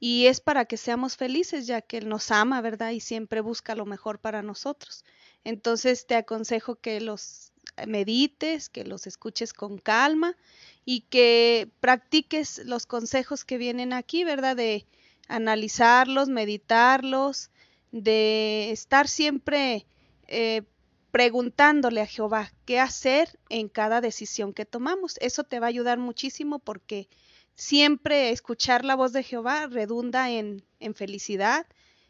y 0.06 0.28
es 0.28 0.42
para 0.42 0.66
que 0.66 0.76
seamos 0.76 1.16
felices, 1.16 1.66
ya 1.66 1.80
que 1.82 1.98
Él 1.98 2.10
nos 2.10 2.30
ama, 2.30 2.60
¿verdad? 2.60 2.90
Y 2.92 3.00
siempre 3.00 3.40
busca 3.40 3.74
lo 3.74 3.86
mejor 3.86 4.20
para 4.20 4.42
nosotros. 4.42 5.06
Entonces 5.46 6.08
te 6.08 6.16
aconsejo 6.16 6.76
que 6.76 7.00
los 7.00 7.54
medites, 7.88 8.68
que 8.68 8.84
los 8.84 9.08
escuches 9.08 9.54
con 9.54 9.78
calma 9.78 10.36
y 10.84 11.06
que 11.10 11.72
practiques 11.80 12.66
los 12.66 12.86
consejos 12.86 13.46
que 13.46 13.58
vienen 13.58 13.94
aquí, 13.94 14.26
¿verdad? 14.26 14.58
De 14.58 14.86
analizarlos, 15.30 16.28
meditarlos, 16.28 17.50
de 17.94 18.72
estar 18.72 19.08
siempre 19.08 19.86
eh, 20.28 20.64
preguntándole 21.12 22.02
a 22.02 22.08
Jehová 22.08 22.52
qué 22.66 22.78
hacer 22.78 23.40
en 23.48 23.70
cada 23.70 24.02
decisión 24.02 24.52
que 24.52 24.66
tomamos. 24.66 25.16
Eso 25.22 25.46
te 25.46 25.62
va 25.62 25.68
a 25.68 25.70
ayudar 25.70 25.98
muchísimo 25.98 26.60
porque 26.60 27.08
siempre 27.56 28.32
escuchar 28.32 28.86
la 28.86 28.96
voz 28.96 29.14
de 29.14 29.24
Jehová 29.24 29.68
redunda 29.68 30.30
en, 30.32 30.64
felicidad, 30.96 31.66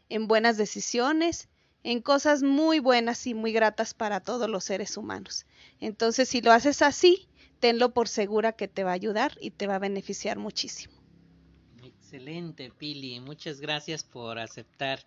en 0.08 0.26
buenas 0.26 0.56
decisiones, 0.56 1.48
en 1.82 2.00
cosas 2.00 2.42
muy 2.42 2.78
buenas 2.78 3.26
y 3.26 3.34
muy 3.34 3.52
gratas 3.52 3.94
para 3.94 4.20
todos 4.20 4.48
los 4.48 4.64
seres 4.64 4.96
humanos. 4.96 5.46
Entonces, 5.80 6.28
si 6.28 6.40
lo 6.40 6.52
haces 6.52 6.82
así, 6.82 7.28
tenlo 7.60 7.92
por 7.92 8.08
segura 8.08 8.52
que 8.52 8.68
te 8.68 8.84
va 8.84 8.90
a 8.90 8.94
ayudar 8.94 9.36
y 9.40 9.50
te 9.50 9.66
va 9.66 9.76
a 9.76 9.80
beneficiar 9.80 10.38
muchísimo. 10.38 10.94
Excelente, 11.82 12.70
Pili. 12.70 13.20
Muchas 13.20 13.60
gracias 13.60 14.04
por 14.04 14.38
aceptar 14.38 15.00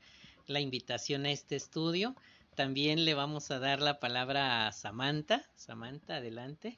la 0.45 0.60
invitación 0.60 1.26
a 1.26 1.32
este 1.32 1.56
estudio. 1.56 2.15
También 2.56 3.06
le 3.06 3.13
vamos 3.13 3.52
a 3.52 3.60
dar 3.60 3.82
la 3.82 4.00
palabra 4.00 4.67
a 4.67 4.71
Samantha. 4.71 5.43
Samantha, 5.56 6.17
adelante. 6.17 6.78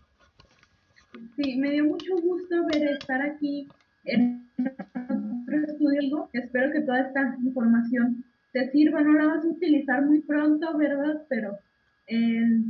Sí, 1.36 1.58
me 1.58 1.72
dio 1.72 1.86
mucho 1.86 2.16
gusto 2.22 2.66
ver 2.68 2.84
estar 2.90 3.22
aquí 3.22 3.68
en 4.06 4.48
otro 4.58 5.58
estudio. 5.68 6.30
Espero 6.34 6.72
que 6.72 6.82
toda 6.82 7.02
esta 7.02 7.36
información 7.44 8.24
te 8.52 8.70
sirva. 8.72 9.02
No 9.02 9.14
la 9.14 9.26
vas 9.26 9.46
a 9.46 9.48
utilizar 9.48 10.06
muy 10.06 10.22
pronto, 10.22 10.78
¿verdad? 10.78 11.24
Pero 11.30 11.58
el 12.08 12.66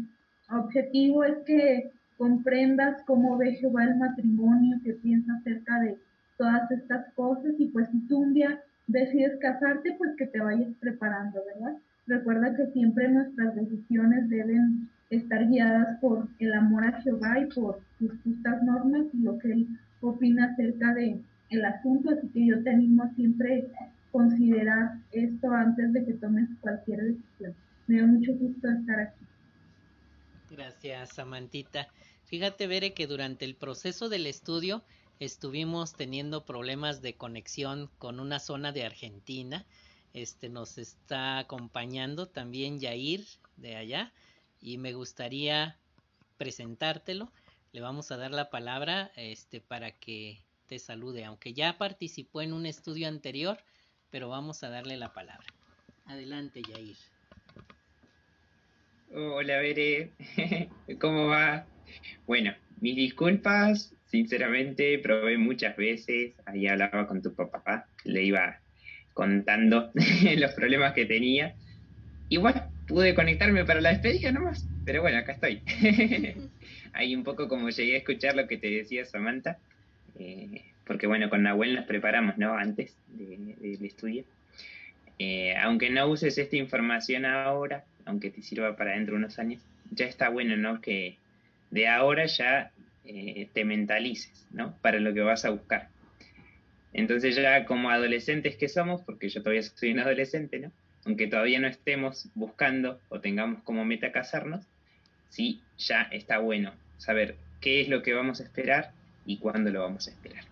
objetivo 0.51 1.23
es 1.23 1.37
que 1.45 1.91
comprendas 2.17 3.01
cómo 3.05 3.37
ve 3.37 3.55
Jehová 3.55 3.85
el 3.85 3.97
matrimonio, 3.97 4.77
que 4.83 4.93
piensa 4.93 5.33
acerca 5.33 5.79
de 5.79 5.97
todas 6.37 6.69
estas 6.71 7.13
cosas 7.13 7.53
y 7.57 7.67
pues 7.67 7.89
si 7.89 7.99
tú 8.07 8.19
un 8.19 8.33
día 8.33 8.61
decides 8.87 9.37
casarte, 9.39 9.95
pues 9.97 10.15
que 10.17 10.27
te 10.27 10.39
vayas 10.39 10.73
preparando, 10.79 11.41
¿verdad? 11.45 11.77
Recuerda 12.07 12.55
que 12.55 12.67
siempre 12.67 13.07
nuestras 13.09 13.55
decisiones 13.55 14.29
deben 14.29 14.89
estar 15.09 15.47
guiadas 15.47 15.99
por 15.99 16.27
el 16.39 16.53
amor 16.53 16.85
a 16.85 17.01
Jehová 17.01 17.39
y 17.39 17.45
por 17.53 17.81
sus 17.97 18.11
justas 18.23 18.61
normas 18.63 19.07
y 19.13 19.17
lo 19.23 19.37
que 19.39 19.51
él 19.51 19.67
opina 20.01 20.45
acerca 20.45 20.93
de 20.93 21.19
el 21.49 21.65
asunto, 21.65 22.11
así 22.11 22.27
que 22.29 22.45
yo 22.45 22.63
te 22.63 22.69
animo 22.69 23.03
a 23.03 23.13
siempre 23.15 23.67
considerar 24.11 24.99
esto 25.11 25.51
antes 25.51 25.93
de 25.93 26.05
que 26.05 26.13
tomes 26.13 26.47
cualquier 26.61 27.01
decisión. 27.01 27.55
Me 27.87 27.99
da 27.99 28.07
mucho 28.07 28.33
gusto 28.33 28.69
estar 28.69 28.99
aquí. 28.99 29.25
Gracias, 30.51 31.09
Samantita. 31.09 31.87
Fíjate, 32.25 32.67
Bere, 32.67 32.93
que 32.93 33.07
durante 33.07 33.45
el 33.45 33.55
proceso 33.55 34.09
del 34.09 34.27
estudio 34.27 34.83
estuvimos 35.19 35.93
teniendo 35.93 36.45
problemas 36.45 37.01
de 37.01 37.15
conexión 37.15 37.89
con 37.97 38.19
una 38.19 38.39
zona 38.39 38.71
de 38.71 38.85
Argentina. 38.85 39.65
Este 40.13 40.49
nos 40.49 40.77
está 40.77 41.39
acompañando 41.39 42.27
también 42.27 42.79
Yair 42.79 43.25
de 43.57 43.75
allá 43.75 44.13
y 44.61 44.77
me 44.77 44.93
gustaría 44.93 45.77
presentártelo. 46.37 47.31
Le 47.71 47.81
vamos 47.81 48.11
a 48.11 48.17
dar 48.17 48.31
la 48.31 48.49
palabra 48.49 49.11
este 49.15 49.61
para 49.61 49.91
que 49.91 50.43
te 50.67 50.79
salude, 50.79 51.25
aunque 51.25 51.53
ya 51.53 51.77
participó 51.77 52.41
en 52.41 52.53
un 52.53 52.65
estudio 52.65 53.07
anterior, 53.07 53.57
pero 54.09 54.29
vamos 54.29 54.63
a 54.63 54.69
darle 54.69 54.97
la 54.97 55.13
palabra. 55.13 55.47
Adelante, 56.05 56.61
Yair. 56.67 56.97
Hola, 59.13 59.57
Bere. 59.57 60.11
¿Cómo 60.99 61.27
va? 61.27 61.65
Bueno, 62.27 62.53
mis 62.79 62.95
disculpas. 62.95 63.93
Sinceramente, 64.05 64.97
probé 64.99 65.37
muchas 65.37 65.75
veces. 65.77 66.33
Ahí 66.45 66.67
hablaba 66.67 67.07
con 67.07 67.21
tu 67.21 67.33
papá. 67.33 67.87
Le 68.03 68.23
iba 68.23 68.59
contando 69.13 69.91
los 70.37 70.53
problemas 70.53 70.93
que 70.93 71.05
tenía. 71.05 71.55
Y 72.29 72.37
bueno, 72.37 72.68
pude 72.89 73.13
conectarme 73.13 73.63
para 73.63 73.79
la 73.79 73.91
despedida 73.91 74.31
nomás. 74.31 74.67
Pero 74.83 75.01
bueno, 75.01 75.19
acá 75.19 75.33
estoy. 75.33 75.61
Ahí 76.93 77.15
un 77.15 77.23
poco 77.23 77.47
como 77.47 77.69
llegué 77.69 77.93
a 77.93 77.99
escuchar 77.99 78.35
lo 78.35 78.47
que 78.47 78.57
te 78.57 78.69
decía 78.69 79.05
Samantha. 79.05 79.59
Eh, 80.17 80.63
porque 80.85 81.05
bueno, 81.05 81.29
con 81.29 81.43
Nahuel 81.43 81.75
nos 81.75 81.85
preparamos, 81.85 82.37
¿no? 82.39 82.55
Antes 82.55 82.97
del 83.07 83.85
estudio. 83.85 84.23
Eh, 85.19 85.55
aunque 85.57 85.91
no 85.91 86.07
uses 86.07 86.37
esta 86.37 86.55
información 86.55 87.25
ahora, 87.25 87.83
aunque 88.05 88.31
te 88.31 88.41
sirva 88.41 88.75
para 88.75 88.93
dentro 88.93 89.13
de 89.13 89.19
unos 89.19 89.37
años, 89.37 89.61
ya 89.91 90.05
está 90.05 90.29
bueno, 90.29 90.57
¿no? 90.57 90.81
Que 90.81 91.17
de 91.69 91.87
ahora 91.87 92.25
ya 92.25 92.71
eh, 93.05 93.47
te 93.53 93.65
mentalices, 93.65 94.47
¿no? 94.51 94.75
Para 94.81 94.99
lo 94.99 95.13
que 95.13 95.21
vas 95.21 95.45
a 95.45 95.51
buscar. 95.51 95.89
Entonces 96.91 97.35
ya 97.35 97.65
como 97.65 97.91
adolescentes 97.91 98.55
que 98.55 98.67
somos, 98.67 99.01
porque 99.01 99.29
yo 99.29 99.43
todavía 99.43 99.61
soy 99.61 99.91
un 99.91 99.99
adolescente, 99.99 100.57
¿no? 100.57 100.71
Aunque 101.09 101.25
todavía 101.25 101.59
no 101.59 101.67
estemos 101.67 102.29
buscando 102.35 103.01
o 103.09 103.19
tengamos 103.19 103.63
como 103.63 103.83
meta 103.83 104.11
casarnos, 104.11 104.67
sí, 105.29 105.59
ya 105.79 106.03
está 106.03 106.37
bueno 106.37 106.71
saber 106.97 107.35
qué 107.61 107.81
es 107.81 107.89
lo 107.89 108.03
que 108.03 108.13
vamos 108.13 108.39
a 108.39 108.43
esperar 108.43 108.93
y 109.25 109.39
cuándo 109.39 109.71
lo 109.71 109.81
vamos 109.81 110.07
a 110.07 110.11
esperar. 110.11 110.43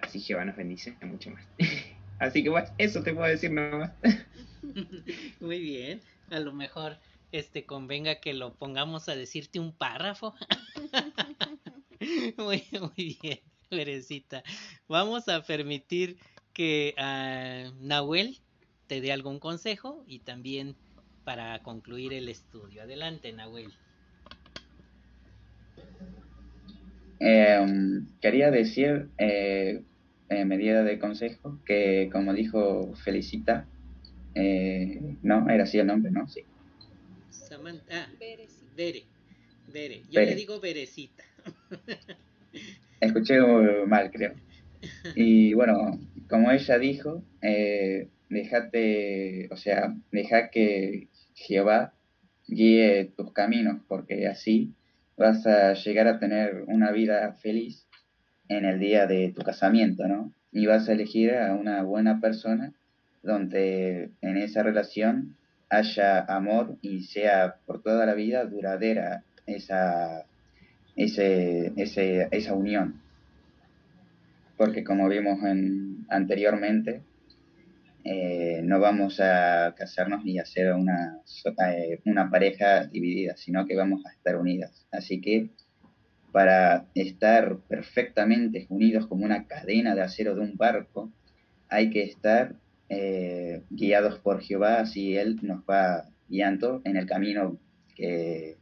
Así 0.00 0.20
Jehová 0.20 0.44
nos 0.44 0.56
bendice 0.56 0.94
mucho 1.00 1.30
más. 1.30 1.42
Así 2.18 2.42
que 2.42 2.50
bueno, 2.50 2.68
eso 2.76 3.02
te 3.02 3.14
puedo 3.14 3.26
decir 3.26 3.50
nomás. 3.50 3.92
Muy 5.40 5.60
bien, 5.60 6.02
a 6.28 6.38
lo 6.38 6.52
mejor 6.52 6.98
este 7.32 7.64
convenga 7.64 8.16
que 8.16 8.34
lo 8.34 8.52
pongamos 8.52 9.08
a 9.08 9.16
decirte 9.16 9.58
un 9.58 9.72
párrafo. 9.72 10.34
muy, 12.36 12.62
muy 12.78 13.18
bien, 13.22 13.40
Verecita. 13.70 14.44
Vamos 14.86 15.28
a 15.28 15.42
permitir 15.42 16.18
que 16.52 16.94
uh, 16.98 17.74
Nahuel 17.82 18.43
te 18.94 19.00
dé 19.00 19.10
algún 19.10 19.40
consejo 19.40 20.04
y 20.06 20.20
también 20.20 20.76
para 21.24 21.60
concluir 21.64 22.12
el 22.12 22.28
estudio. 22.28 22.80
Adelante, 22.80 23.32
Nahuel. 23.32 23.72
Eh, 27.18 27.66
quería 28.20 28.52
decir, 28.52 29.08
eh, 29.18 29.82
en 30.28 30.46
medida 30.46 30.84
de 30.84 31.00
consejo, 31.00 31.58
que 31.66 32.08
como 32.12 32.32
dijo 32.34 32.94
Felicita, 32.94 33.66
eh, 34.36 35.16
no, 35.22 35.50
era 35.50 35.64
así 35.64 35.80
el 35.80 35.88
nombre, 35.88 36.12
¿no? 36.12 36.28
Sí. 36.28 36.42
Samantha, 37.30 38.04
ah, 38.04 38.12
Bere, 38.20 38.46
Bere, 39.72 40.02
yo 40.08 40.20
le 40.20 40.36
digo 40.36 40.60
Berecita. 40.60 41.24
Escuché 43.00 43.40
mal, 43.88 44.12
creo. 44.12 44.34
Y 45.16 45.54
bueno, 45.54 45.98
como 46.28 46.50
ella 46.50 46.78
dijo, 46.78 47.22
eh, 47.40 48.08
déjate, 48.34 49.48
o 49.50 49.56
sea, 49.56 49.94
deja 50.12 50.50
que 50.50 51.08
Jehová 51.34 51.94
guíe 52.46 53.12
tus 53.16 53.32
caminos, 53.32 53.80
porque 53.88 54.26
así 54.26 54.74
vas 55.16 55.46
a 55.46 55.72
llegar 55.74 56.08
a 56.08 56.18
tener 56.18 56.64
una 56.66 56.90
vida 56.90 57.32
feliz 57.34 57.86
en 58.48 58.64
el 58.64 58.78
día 58.78 59.06
de 59.06 59.32
tu 59.34 59.42
casamiento, 59.42 60.06
¿no? 60.06 60.32
Y 60.52 60.66
vas 60.66 60.88
a 60.88 60.92
elegir 60.92 61.34
a 61.34 61.54
una 61.54 61.82
buena 61.82 62.20
persona 62.20 62.72
donde 63.22 64.10
en 64.20 64.36
esa 64.36 64.62
relación 64.62 65.36
haya 65.70 66.20
amor 66.20 66.76
y 66.82 67.04
sea 67.04 67.56
por 67.64 67.82
toda 67.82 68.04
la 68.04 68.14
vida 68.14 68.44
duradera 68.44 69.24
esa, 69.46 70.26
esa 70.96 72.54
unión. 72.54 73.00
Porque 74.56 74.84
como 74.84 75.08
vimos 75.08 75.42
en, 75.42 76.04
anteriormente, 76.10 77.02
eh, 78.06 78.60
no 78.62 78.80
vamos 78.80 79.18
a 79.18 79.74
casarnos 79.74 80.24
ni 80.24 80.38
a 80.38 80.44
ser 80.44 80.74
una, 80.74 81.22
eh, 81.70 82.00
una 82.04 82.30
pareja 82.30 82.84
dividida, 82.84 83.34
sino 83.36 83.66
que 83.66 83.74
vamos 83.74 84.04
a 84.04 84.12
estar 84.12 84.36
unidas. 84.36 84.86
Así 84.92 85.22
que 85.22 85.48
para 86.30 86.86
estar 86.94 87.56
perfectamente 87.66 88.66
unidos 88.68 89.06
como 89.06 89.24
una 89.24 89.46
cadena 89.46 89.94
de 89.94 90.02
acero 90.02 90.34
de 90.34 90.42
un 90.42 90.56
barco, 90.56 91.10
hay 91.70 91.88
que 91.88 92.02
estar 92.02 92.54
eh, 92.90 93.62
guiados 93.70 94.18
por 94.18 94.42
Jehová, 94.42 94.80
así 94.80 95.16
Él 95.16 95.38
nos 95.40 95.62
va 95.62 96.04
guiando 96.28 96.82
en 96.84 96.98
el 96.98 97.06
camino 97.06 97.58
que 97.96 98.58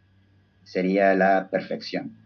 sería 0.62 1.14
la 1.16 1.48
perfección. 1.50 2.16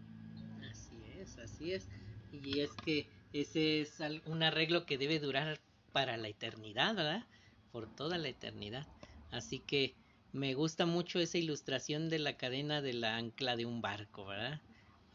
Así 0.69 0.97
es, 1.19 1.37
así 1.39 1.73
es. 1.73 1.87
Y 2.31 2.59
es 2.59 2.71
que 2.85 3.07
ese 3.33 3.81
es 3.81 3.97
un 4.27 4.43
arreglo 4.43 4.85
que 4.85 4.99
debe 4.99 5.19
durar 5.19 5.57
para 5.97 6.15
la 6.15 6.27
eternidad, 6.27 6.93
¿verdad? 6.93 7.25
Por 7.71 7.87
toda 7.87 8.19
la 8.19 8.27
eternidad. 8.27 8.85
Así 9.31 9.57
que 9.57 9.95
me 10.31 10.53
gusta 10.53 10.85
mucho 10.85 11.17
esa 11.19 11.39
ilustración 11.39 12.07
de 12.07 12.19
la 12.19 12.37
cadena 12.37 12.83
de 12.83 12.93
la 12.93 13.17
ancla 13.17 13.55
de 13.55 13.65
un 13.65 13.81
barco, 13.81 14.27
¿verdad? 14.27 14.61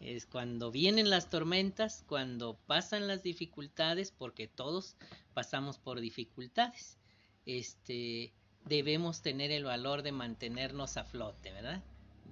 Es 0.01 0.27
cuando 0.27 0.73
vienen 0.73 1.09
las 1.09 1.31
tormentas, 1.31 2.05
cuando 2.09 2.59
pasan 2.67 3.07
las 3.07 3.23
dificultades, 3.23 4.11
porque 4.11 4.49
todos 4.49 4.97
pasamos 5.35 5.79
por 5.79 6.01
dificultades. 6.01 6.99
Este, 7.47 8.33
debemos 8.65 9.23
tener 9.23 9.53
el 9.53 9.63
valor 9.63 10.03
de 10.03 10.11
mantenernos 10.11 10.97
a 10.97 11.05
flote, 11.05 11.53
¿verdad? 11.53 11.81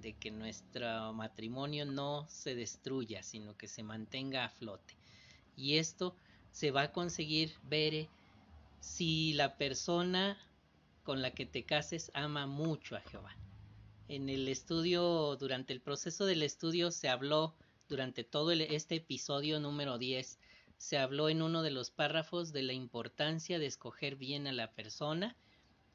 De 0.01 0.11
que 0.11 0.29
nuestro 0.29 1.13
matrimonio 1.13 1.85
no 1.85 2.25
se 2.27 2.53
destruya, 2.53 3.23
sino 3.23 3.55
que 3.55 3.69
se 3.69 3.81
mantenga 3.81 4.43
a 4.43 4.49
flote. 4.49 4.97
Y 5.55 5.77
esto 5.77 6.17
se 6.51 6.71
va 6.71 6.81
a 6.81 6.91
conseguir, 6.91 7.53
ver 7.63 8.09
si 8.81 9.33
la 9.33 9.57
persona 9.57 10.37
con 11.03 11.21
la 11.21 11.31
que 11.31 11.45
te 11.45 11.63
cases 11.63 12.11
ama 12.13 12.47
mucho 12.47 12.95
a 12.95 13.01
Jehová. 13.01 13.35
En 14.07 14.27
el 14.27 14.47
estudio, 14.49 15.37
durante 15.37 15.71
el 15.71 15.81
proceso 15.81 16.25
del 16.25 16.43
estudio 16.43 16.91
se 16.91 17.07
habló, 17.07 17.55
durante 17.87 18.23
todo 18.23 18.51
este 18.51 18.95
episodio 18.95 19.59
número 19.59 19.97
10, 19.97 20.37
se 20.77 20.97
habló 20.97 21.29
en 21.29 21.41
uno 21.41 21.61
de 21.61 21.71
los 21.71 21.91
párrafos 21.91 22.51
de 22.51 22.63
la 22.63 22.73
importancia 22.73 23.59
de 23.59 23.67
escoger 23.67 24.15
bien 24.15 24.47
a 24.47 24.51
la 24.51 24.71
persona 24.71 25.37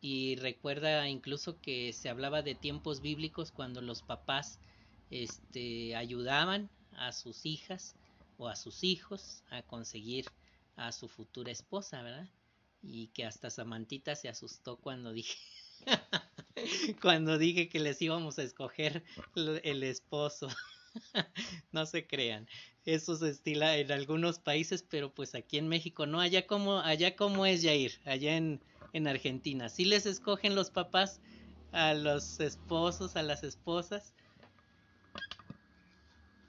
y 0.00 0.36
recuerda 0.36 1.08
incluso 1.08 1.60
que 1.60 1.92
se 1.92 2.08
hablaba 2.08 2.42
de 2.42 2.54
tiempos 2.54 3.00
bíblicos 3.00 3.50
cuando 3.50 3.80
los 3.80 4.02
papás 4.02 4.60
este, 5.10 5.96
ayudaban 5.96 6.70
a 6.92 7.12
sus 7.12 7.44
hijas 7.46 7.96
o 8.38 8.48
a 8.48 8.56
sus 8.56 8.84
hijos 8.84 9.42
a 9.50 9.62
conseguir 9.62 10.26
a 10.76 10.92
su 10.92 11.08
futura 11.08 11.50
esposa, 11.50 12.02
¿verdad? 12.02 12.28
Y 12.82 13.08
que 13.08 13.24
hasta 13.24 13.50
Samantita 13.50 14.14
se 14.14 14.28
asustó 14.28 14.76
cuando 14.76 15.12
dije 15.12 15.36
cuando 17.00 17.38
dije 17.38 17.68
que 17.68 17.80
les 17.80 18.00
íbamos 18.02 18.38
a 18.38 18.42
escoger 18.42 19.04
el 19.34 19.82
esposo. 19.82 20.48
no 21.72 21.86
se 21.86 22.06
crean. 22.06 22.48
Eso 22.84 23.16
se 23.16 23.30
estila 23.30 23.76
en 23.76 23.92
algunos 23.92 24.38
países, 24.38 24.82
pero 24.88 25.12
pues 25.12 25.34
aquí 25.34 25.58
en 25.58 25.68
México 25.68 26.06
no. 26.06 26.20
Allá 26.20 26.46
como, 26.46 26.78
allá 26.80 27.16
como 27.16 27.46
es 27.46 27.62
Yair, 27.62 28.00
allá 28.04 28.36
en, 28.36 28.60
en 28.92 29.08
Argentina. 29.08 29.68
¿Sí 29.68 29.84
les 29.84 30.06
escogen 30.06 30.54
los 30.54 30.70
papás 30.70 31.20
a 31.72 31.94
los 31.94 32.40
esposos, 32.40 33.16
a 33.16 33.22
las 33.22 33.42
esposas? 33.42 34.14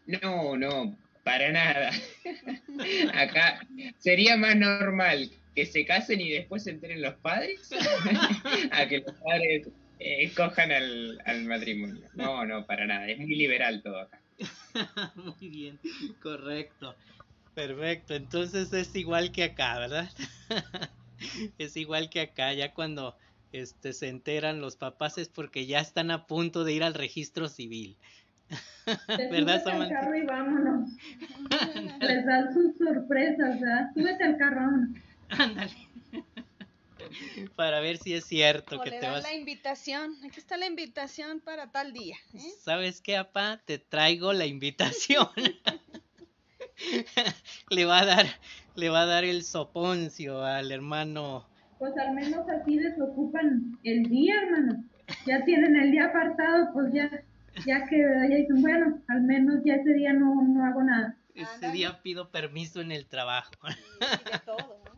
No, 0.05 0.55
no, 0.55 0.97
para 1.23 1.51
nada. 1.51 1.91
Acá 3.13 3.67
sería 3.97 4.37
más 4.37 4.55
normal 4.55 5.29
que 5.57 5.65
se 5.65 5.85
casen 5.87 6.21
y 6.21 6.29
después 6.29 6.65
se 6.65 6.69
enteren 6.69 7.01
los 7.01 7.15
padres 7.15 7.71
a 8.71 8.87
que 8.87 8.99
los 8.99 9.15
padres 9.15 9.67
eh, 9.97 10.25
escojan 10.25 10.71
al, 10.71 11.19
al 11.25 11.45
matrimonio. 11.45 12.07
No, 12.13 12.45
no, 12.45 12.67
para 12.67 12.85
nada. 12.85 13.07
Es 13.07 13.17
muy 13.17 13.35
liberal 13.35 13.81
todo 13.81 14.01
acá. 14.01 14.21
muy 15.15 15.49
bien, 15.49 15.79
correcto. 16.21 16.93
Perfecto. 17.55 18.13
Entonces 18.13 18.71
es 18.71 18.95
igual 18.95 19.31
que 19.31 19.45
acá, 19.45 19.79
¿verdad? 19.79 20.11
es 21.57 21.75
igual 21.75 22.11
que 22.11 22.21
acá, 22.21 22.53
ya 22.53 22.75
cuando 22.75 23.17
este, 23.51 23.93
se 23.93 24.09
enteran 24.09 24.61
los 24.61 24.75
papás 24.75 25.17
es 25.17 25.27
porque 25.27 25.65
ya 25.65 25.79
están 25.79 26.11
a 26.11 26.27
punto 26.27 26.65
de 26.65 26.73
ir 26.73 26.83
al 26.83 26.93
registro 26.93 27.49
civil. 27.49 27.97
¿Verdad, 29.07 29.63
Samantha? 29.63 29.97
al 29.97 30.05
carro 30.05 30.17
y 30.17 30.23
vámonos. 30.23 30.89
Les 31.99 32.25
dan 32.27 32.53
sus 32.53 32.77
sorpresas, 32.77 33.59
¿verdad? 33.59 33.89
Súbete 33.95 34.23
al 34.23 34.37
carro. 34.37 34.69
Ándale. 35.29 35.71
para 37.55 37.79
ver 37.79 37.97
si 37.97 38.13
es 38.13 38.25
cierto 38.25 38.81
que 38.81 38.91
te 38.91 39.07
vas. 39.07 39.23
la 39.23 39.33
invitación. 39.33 40.15
Aquí 40.25 40.39
está 40.39 40.57
la 40.57 40.65
invitación 40.65 41.39
para 41.39 41.71
tal 41.71 41.93
día. 41.93 42.17
¿eh? 42.33 42.51
¿Sabes 42.59 43.01
qué, 43.01 43.17
apá? 43.17 43.61
Te 43.65 43.77
traigo 43.77 44.33
la 44.33 44.45
invitación. 44.45 45.27
le 47.69 47.85
va 47.85 47.99
a 47.99 48.05
dar, 48.05 48.25
le 48.75 48.89
va 48.89 49.01
a 49.01 49.05
dar 49.05 49.23
el 49.23 49.43
soponcio 49.43 50.43
al 50.43 50.71
hermano. 50.71 51.47
Pues 51.79 51.95
al 51.97 52.13
menos 52.13 52.47
así 52.49 52.77
desocupan 52.77 53.77
el 53.83 54.03
día, 54.03 54.35
hermano. 54.41 54.83
Ya 55.25 55.43
tienen 55.45 55.75
el 55.75 55.91
día 55.91 56.05
apartado, 56.05 56.71
pues 56.73 56.91
ya, 56.93 57.09
ya 57.65 57.85
que 57.85 57.97
ya 57.97 58.35
dicen, 58.35 58.61
bueno, 58.61 59.01
al 59.07 59.21
menos 59.21 59.63
ya 59.63 59.75
ese 59.75 59.93
día 59.93 60.13
no, 60.13 60.41
no 60.41 60.65
hago 60.65 60.83
nada. 60.83 61.15
Ese 61.33 61.71
día 61.71 62.01
pido 62.01 62.31
permiso 62.31 62.81
en 62.81 62.91
el 62.91 63.05
trabajo. 63.05 63.51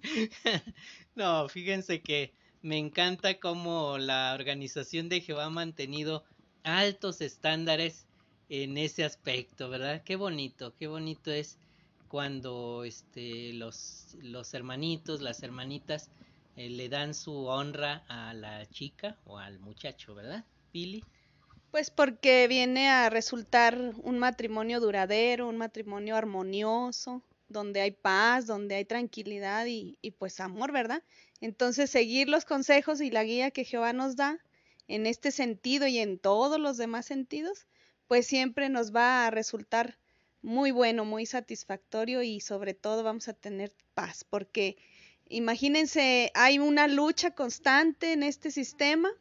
¿no? 1.16 1.48
fíjense 1.50 2.02
que 2.02 2.34
me 2.62 2.78
encanta 2.78 3.40
cómo 3.40 3.98
la 3.98 4.34
organización 4.34 5.10
de 5.10 5.22
Jehová 5.22 5.46
ha 5.46 5.50
mantenido 5.50 6.24
altos 6.64 7.22
estándares 7.22 8.06
en 8.50 8.78
ese 8.78 9.06
aspecto, 9.06 9.70
¿verdad? 9.70 10.04
Qué 10.04 10.16
bonito, 10.16 10.74
qué 10.76 10.88
bonito 10.88 11.32
es 11.32 11.58
cuando 12.08 12.84
este, 12.84 13.54
los, 13.54 14.18
hermanitos, 14.54 15.22
las 15.22 15.44
hermanitas 15.44 16.10
eh, 16.56 16.70
le 16.70 16.90
dan 16.90 17.14
su 17.14 17.46
honra 17.46 18.04
a 18.08 18.34
la 18.34 18.68
chica 18.68 19.18
o 19.26 19.38
al 19.38 19.60
muchacho, 19.60 20.16
¿verdad? 20.16 20.44
Pili. 20.72 21.04
Pues 21.72 21.92
porque 21.92 22.48
viene 22.48 22.90
a 22.90 23.12
resultar 23.12 23.78
un 24.02 24.18
matrimonio 24.18 24.80
duradero, 24.80 25.48
un 25.48 25.58
matrimonio 25.58 26.16
armonioso, 26.16 27.22
donde 27.50 27.82
hay 27.82 27.92
paz, 27.92 28.46
donde 28.46 28.76
hay 28.76 28.86
tranquilidad 28.86 29.66
y, 29.68 29.98
pues 30.18 30.40
amor, 30.40 30.72
¿verdad? 30.72 31.04
Entonces 31.42 31.90
seguir 31.90 32.30
los 32.30 32.46
consejos 32.46 33.02
y 33.02 33.12
la 33.12 33.24
guía 33.24 33.52
que 33.52 33.66
Jehová 33.66 33.92
nos 33.92 34.16
da 34.16 34.40
en 34.88 35.06
este 35.06 35.32
sentido 35.32 35.88
y 35.88 36.00
en 36.00 36.20
todos 36.20 36.60
los 36.60 36.78
demás 36.78 37.06
sentidos, 37.06 37.68
pues 38.08 38.26
siempre 38.26 38.70
nos 38.70 38.96
va 38.96 39.28
a 39.28 39.32
resultar 39.32 39.98
muy 40.42 40.72
bueno, 40.72 41.06
muy 41.06 41.26
satisfactorio 41.26 42.24
y 42.24 42.40
sobre 42.40 42.74
todo 42.74 43.04
vamos 43.04 43.28
a 43.28 43.34
tener 43.34 43.74
paz, 43.94 44.24
porque 44.24 44.78
imagínense, 45.28 46.32
hay 46.34 46.60
una 46.60 46.88
lucha 46.88 47.32
constante 47.32 48.14
en 48.14 48.24
este 48.24 48.52
sistema 48.52 49.12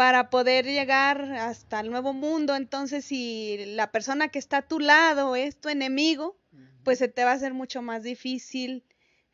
para 0.00 0.30
poder 0.30 0.64
llegar 0.64 1.30
hasta 1.32 1.80
el 1.80 1.90
nuevo 1.90 2.14
mundo. 2.14 2.56
Entonces, 2.56 3.04
si 3.04 3.58
la 3.66 3.92
persona 3.92 4.28
que 4.28 4.38
está 4.38 4.56
a 4.56 4.66
tu 4.66 4.80
lado 4.80 5.36
es 5.36 5.60
tu 5.60 5.68
enemigo, 5.68 6.39
pues 6.84 6.98
se 6.98 7.08
te 7.08 7.24
va 7.24 7.32
a 7.32 7.34
hacer 7.34 7.54
mucho 7.54 7.82
más 7.82 8.02
difícil 8.02 8.84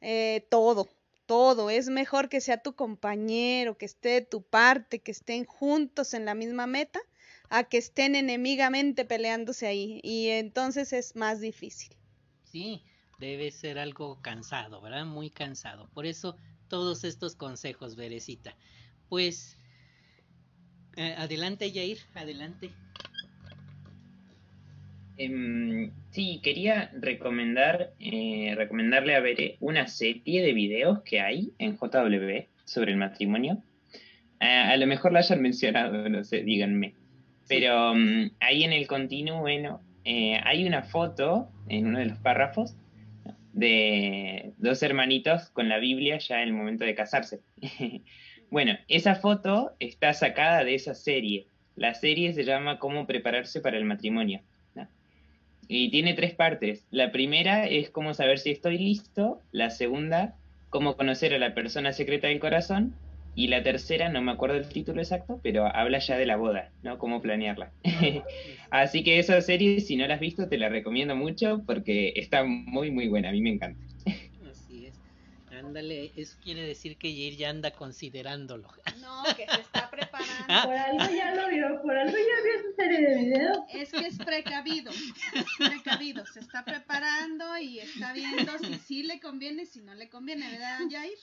eh, 0.00 0.46
todo, 0.50 0.88
todo. 1.26 1.70
Es 1.70 1.88
mejor 1.88 2.28
que 2.28 2.40
sea 2.40 2.62
tu 2.62 2.74
compañero, 2.74 3.76
que 3.76 3.86
esté 3.86 4.08
de 4.10 4.20
tu 4.22 4.42
parte, 4.42 5.00
que 5.00 5.12
estén 5.12 5.44
juntos 5.44 6.14
en 6.14 6.24
la 6.24 6.34
misma 6.34 6.66
meta, 6.66 7.00
a 7.48 7.64
que 7.64 7.78
estén 7.78 8.14
enemigamente 8.14 9.04
peleándose 9.04 9.66
ahí. 9.66 10.00
Y 10.02 10.28
entonces 10.28 10.92
es 10.92 11.16
más 11.16 11.40
difícil. 11.40 11.96
Sí, 12.44 12.82
debe 13.18 13.50
ser 13.50 13.78
algo 13.78 14.20
cansado, 14.22 14.80
¿verdad? 14.80 15.04
Muy 15.04 15.30
cansado. 15.30 15.88
Por 15.92 16.06
eso 16.06 16.36
todos 16.68 17.04
estos 17.04 17.36
consejos, 17.36 17.96
Berecita. 17.96 18.56
Pues 19.08 19.56
eh, 20.96 21.14
adelante, 21.16 21.70
Jair, 21.72 21.98
adelante. 22.14 22.72
Eh, 25.18 25.90
sí, 26.10 26.40
quería 26.42 26.90
recomendar, 26.98 27.92
eh, 28.00 28.54
recomendarle 28.56 29.14
a 29.14 29.20
ver 29.20 29.56
una 29.60 29.86
serie 29.86 30.42
de 30.42 30.52
videos 30.52 31.02
que 31.02 31.20
hay 31.20 31.52
en 31.58 31.76
JW 31.76 32.46
sobre 32.64 32.92
el 32.92 32.98
matrimonio. 32.98 33.62
A 34.38 34.76
lo 34.76 34.86
mejor 34.86 35.12
la 35.12 35.20
hayan 35.20 35.40
mencionado, 35.42 36.08
no 36.08 36.24
sé, 36.24 36.42
díganme. 36.42 36.94
Pero 37.48 37.92
um, 37.92 38.30
ahí 38.40 38.64
en 38.64 38.72
el 38.72 38.86
continuo, 38.86 39.40
bueno, 39.40 39.80
eh, 40.04 40.40
hay 40.44 40.66
una 40.66 40.82
foto 40.82 41.48
en 41.68 41.86
uno 41.86 41.98
de 41.98 42.06
los 42.06 42.18
párrafos 42.18 42.76
de 43.52 44.52
dos 44.58 44.82
hermanitos 44.82 45.48
con 45.50 45.68
la 45.68 45.78
Biblia 45.78 46.18
ya 46.18 46.42
en 46.42 46.48
el 46.48 46.54
momento 46.54 46.84
de 46.84 46.94
casarse. 46.94 47.40
Bueno, 48.48 48.78
esa 48.86 49.16
foto 49.16 49.72
está 49.80 50.12
sacada 50.12 50.62
de 50.62 50.76
esa 50.76 50.94
serie. 50.94 51.48
La 51.74 51.94
serie 51.94 52.32
se 52.32 52.44
llama 52.44 52.78
Cómo 52.78 53.04
prepararse 53.04 53.60
para 53.60 53.76
el 53.76 53.84
matrimonio. 53.84 54.40
Y 55.68 55.90
tiene 55.90 56.14
tres 56.14 56.34
partes. 56.34 56.86
La 56.90 57.12
primera 57.12 57.66
es 57.66 57.90
cómo 57.90 58.14
saber 58.14 58.38
si 58.38 58.50
estoy 58.50 58.78
listo. 58.78 59.40
La 59.52 59.70
segunda, 59.70 60.34
cómo 60.70 60.96
conocer 60.96 61.34
a 61.34 61.38
la 61.38 61.54
persona 61.54 61.92
secreta 61.92 62.28
del 62.28 62.40
corazón. 62.40 62.94
Y 63.34 63.48
la 63.48 63.62
tercera, 63.62 64.08
no 64.08 64.22
me 64.22 64.32
acuerdo 64.32 64.56
el 64.56 64.68
título 64.68 65.02
exacto, 65.02 65.40
pero 65.42 65.66
habla 65.66 65.98
ya 65.98 66.16
de 66.16 66.24
la 66.24 66.36
boda, 66.36 66.70
¿no? 66.82 66.96
Cómo 66.96 67.20
planearla. 67.20 67.70
Así 68.70 69.04
que 69.04 69.18
esa 69.18 69.38
serie, 69.42 69.80
si 69.80 69.96
no 69.96 70.06
la 70.06 70.14
has 70.14 70.20
visto, 70.20 70.48
te 70.48 70.56
la 70.56 70.70
recomiendo 70.70 71.14
mucho 71.14 71.62
porque 71.66 72.14
está 72.16 72.44
muy, 72.44 72.90
muy 72.90 73.08
buena. 73.08 73.28
A 73.28 73.32
mí 73.32 73.42
me 73.42 73.50
encanta. 73.50 73.78
Ándale, 75.58 76.12
eso 76.16 76.36
quiere 76.42 76.62
decir 76.62 76.96
que 76.96 77.10
Jair 77.10 77.36
ya 77.36 77.50
anda 77.50 77.70
considerándolo. 77.70 78.68
No, 79.00 79.22
que 79.36 79.46
se 79.46 79.60
está 79.60 79.90
preparando. 79.90 80.44
Ah. 80.48 80.62
Por 80.64 80.74
algo 80.74 81.16
ya 81.16 81.34
lo 81.34 81.48
vio, 81.48 81.82
por 81.82 81.96
algo 81.96 82.16
ya 82.16 82.42
vio 82.44 82.70
su 82.70 82.76
serie 82.76 83.00
de 83.00 83.14
videos. 83.16 83.58
Es 83.72 83.90
que 83.90 84.06
es 84.06 84.18
precavido, 84.18 84.90
es 84.90 85.68
precavido, 85.68 86.26
se 86.26 86.40
está 86.40 86.64
preparando 86.64 87.56
y 87.58 87.78
está 87.78 88.12
viendo 88.12 88.58
si 88.58 88.74
sí 88.74 89.02
le 89.02 89.18
conviene, 89.20 89.66
si 89.66 89.80
no 89.80 89.94
le 89.94 90.08
conviene, 90.08 90.50
¿verdad, 90.50 90.80
Jair? 90.90 91.18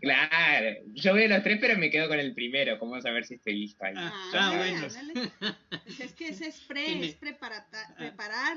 Claro, 0.00 0.76
yo 0.94 1.14
veo 1.14 1.28
los 1.28 1.42
tres, 1.42 1.58
pero 1.60 1.78
me 1.78 1.90
quedo 1.90 2.08
con 2.08 2.18
el 2.18 2.34
primero. 2.34 2.78
¿Cómo 2.78 3.00
saber 3.00 3.24
si 3.24 3.34
estoy 3.34 3.54
listo 3.54 3.84
ahí? 3.84 3.94
Ah, 3.96 4.30
ah 4.34 4.54
bueno. 4.56 4.86
Pues 5.84 6.00
es 6.00 6.12
que 6.12 6.28
ese 6.28 6.48
es 6.48 6.60
pre, 6.60 7.06
es 7.06 7.14
prepararse. 7.14 7.78
¿verdad? 7.98 8.56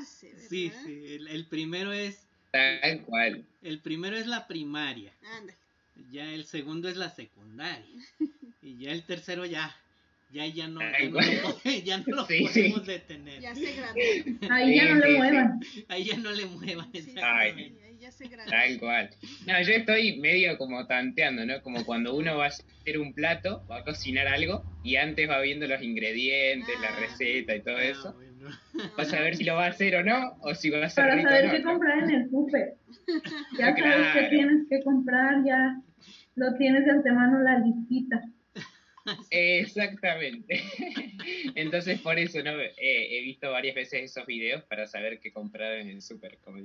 Sí, 0.49 0.71
sí. 0.83 1.05
El, 1.07 1.27
el, 1.29 1.45
primero 1.45 1.93
es. 1.93 2.27
Tal 2.51 3.01
cual. 3.01 3.43
El 3.63 3.79
primero 3.79 4.17
es 4.17 4.27
la 4.27 4.47
primaria. 4.47 5.11
Ándale. 5.37 5.57
Ya 6.11 6.31
el 6.33 6.45
segundo 6.45 6.89
es 6.89 6.97
la 6.97 7.09
secundaria. 7.09 7.85
y 8.61 8.77
ya 8.77 8.91
el 8.91 9.03
tercero 9.03 9.45
ya. 9.45 9.75
Ya, 10.33 10.45
ya 10.45 10.69
no, 10.69 10.79
ya 10.79 11.09
no, 11.09 11.19
lo, 11.19 11.71
ya 11.83 11.97
no 11.97 12.15
lo 12.15 12.25
sí, 12.25 12.39
podemos 12.41 12.85
sí. 12.85 12.87
detener. 12.87 13.41
Ya 13.41 13.53
se 13.53 13.73
graduó. 13.75 14.01
Ahí 14.49 14.75
ya 14.75 14.85
no 14.85 14.95
le 14.95 15.17
muevan. 15.17 15.59
Ahí 15.89 16.03
ya 16.05 16.17
no 16.17 16.31
le 16.31 16.45
muevan. 16.45 16.89
Ay, 17.21 17.75
Tal 18.49 18.79
cual. 18.79 19.09
No, 19.45 19.61
yo 19.61 19.73
estoy 19.73 20.17
medio 20.17 20.57
como 20.57 20.87
tanteando, 20.87 21.45
¿no? 21.45 21.61
Como 21.61 21.85
cuando 21.85 22.15
uno 22.15 22.37
va 22.37 22.45
a 22.45 22.47
hacer 22.47 22.97
un 22.97 23.13
plato, 23.13 23.65
va 23.69 23.79
a 23.79 23.83
cocinar 23.83 24.27
algo 24.27 24.63
y 24.83 24.95
antes 24.95 25.29
va 25.29 25.39
viendo 25.41 25.67
los 25.67 25.81
ingredientes, 25.81 26.75
ah, 26.77 26.81
la 26.81 26.95
receta 26.95 27.55
y 27.55 27.61
todo 27.61 27.77
ah, 27.77 27.83
eso. 27.83 28.13
Bueno. 28.13 28.30
Vas 28.97 29.13
a 29.13 29.21
ver 29.21 29.35
si 29.35 29.43
lo 29.43 29.55
va 29.55 29.65
a 29.65 29.69
hacer 29.69 29.95
o 29.95 30.03
no, 30.03 30.37
o 30.41 30.53
si 30.55 30.69
va 30.69 30.85
a 30.85 30.89
ser 30.89 31.03
Para 31.03 31.15
rico 31.15 31.29
saber 31.29 31.45
o 31.45 31.47
no, 31.47 31.53
qué 31.53 31.63
comprar 31.63 32.03
en 32.03 32.11
el 32.11 32.29
súper. 32.29 32.75
Ya 33.57 33.73
claro. 33.73 34.03
sabes 34.03 34.13
qué 34.13 34.35
tienes 34.35 34.67
que 34.69 34.83
comprar, 34.83 35.43
ya 35.45 35.81
lo 36.35 36.55
tienes 36.55 36.85
de 36.85 36.91
antemano 36.91 37.39
la 37.41 37.59
listita. 37.59 38.21
Exactamente. 39.29 40.61
Entonces 41.55 41.99
por 42.01 42.19
eso 42.19 42.41
no 42.43 42.51
he 42.51 43.21
visto 43.21 43.51
varias 43.51 43.75
veces 43.75 44.11
esos 44.11 44.25
videos 44.25 44.63
para 44.63 44.87
saber 44.87 45.19
qué 45.19 45.31
comprar 45.31 45.73
en 45.73 45.89
el 45.89 46.01
super, 46.01 46.37
como 46.43 46.59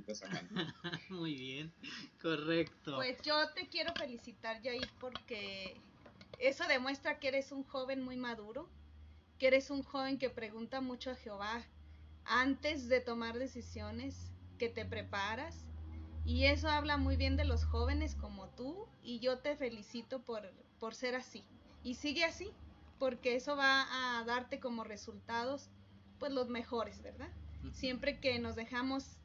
Muy 1.08 1.34
bien, 1.34 1.72
correcto. 2.20 2.96
Pues 2.96 3.20
yo 3.22 3.34
te 3.54 3.66
quiero 3.68 3.94
felicitar, 3.94 4.62
Jair, 4.62 4.88
porque 5.00 5.76
eso 6.38 6.64
demuestra 6.68 7.18
que 7.18 7.28
eres 7.28 7.52
un 7.52 7.64
joven 7.64 8.02
muy 8.02 8.16
maduro, 8.16 8.68
que 9.38 9.46
eres 9.46 9.70
un 9.70 9.82
joven 9.82 10.18
que 10.18 10.30
pregunta 10.30 10.80
mucho 10.80 11.10
a 11.10 11.14
Jehová 11.14 11.64
antes 12.28 12.88
de 12.88 13.00
tomar 13.00 13.38
decisiones, 13.38 14.32
que 14.58 14.68
te 14.68 14.84
preparas. 14.84 15.64
Y 16.24 16.44
eso 16.44 16.68
habla 16.68 16.96
muy 16.96 17.16
bien 17.16 17.36
de 17.36 17.44
los 17.44 17.64
jóvenes 17.64 18.16
como 18.16 18.48
tú 18.48 18.88
y 19.02 19.20
yo 19.20 19.38
te 19.38 19.56
felicito 19.56 20.24
por, 20.24 20.50
por 20.80 20.94
ser 20.94 21.14
así 21.14 21.44
y 21.86 21.94
sigue 21.94 22.24
así, 22.24 22.50
porque 22.98 23.36
eso 23.36 23.54
va 23.56 24.18
a 24.18 24.24
darte 24.24 24.58
como 24.58 24.82
resultados 24.82 25.70
pues 26.18 26.32
los 26.32 26.48
mejores, 26.48 27.00
¿verdad? 27.00 27.28
Siempre 27.72 28.18
que 28.18 28.40
nos 28.40 28.56
dejamos 28.56 29.18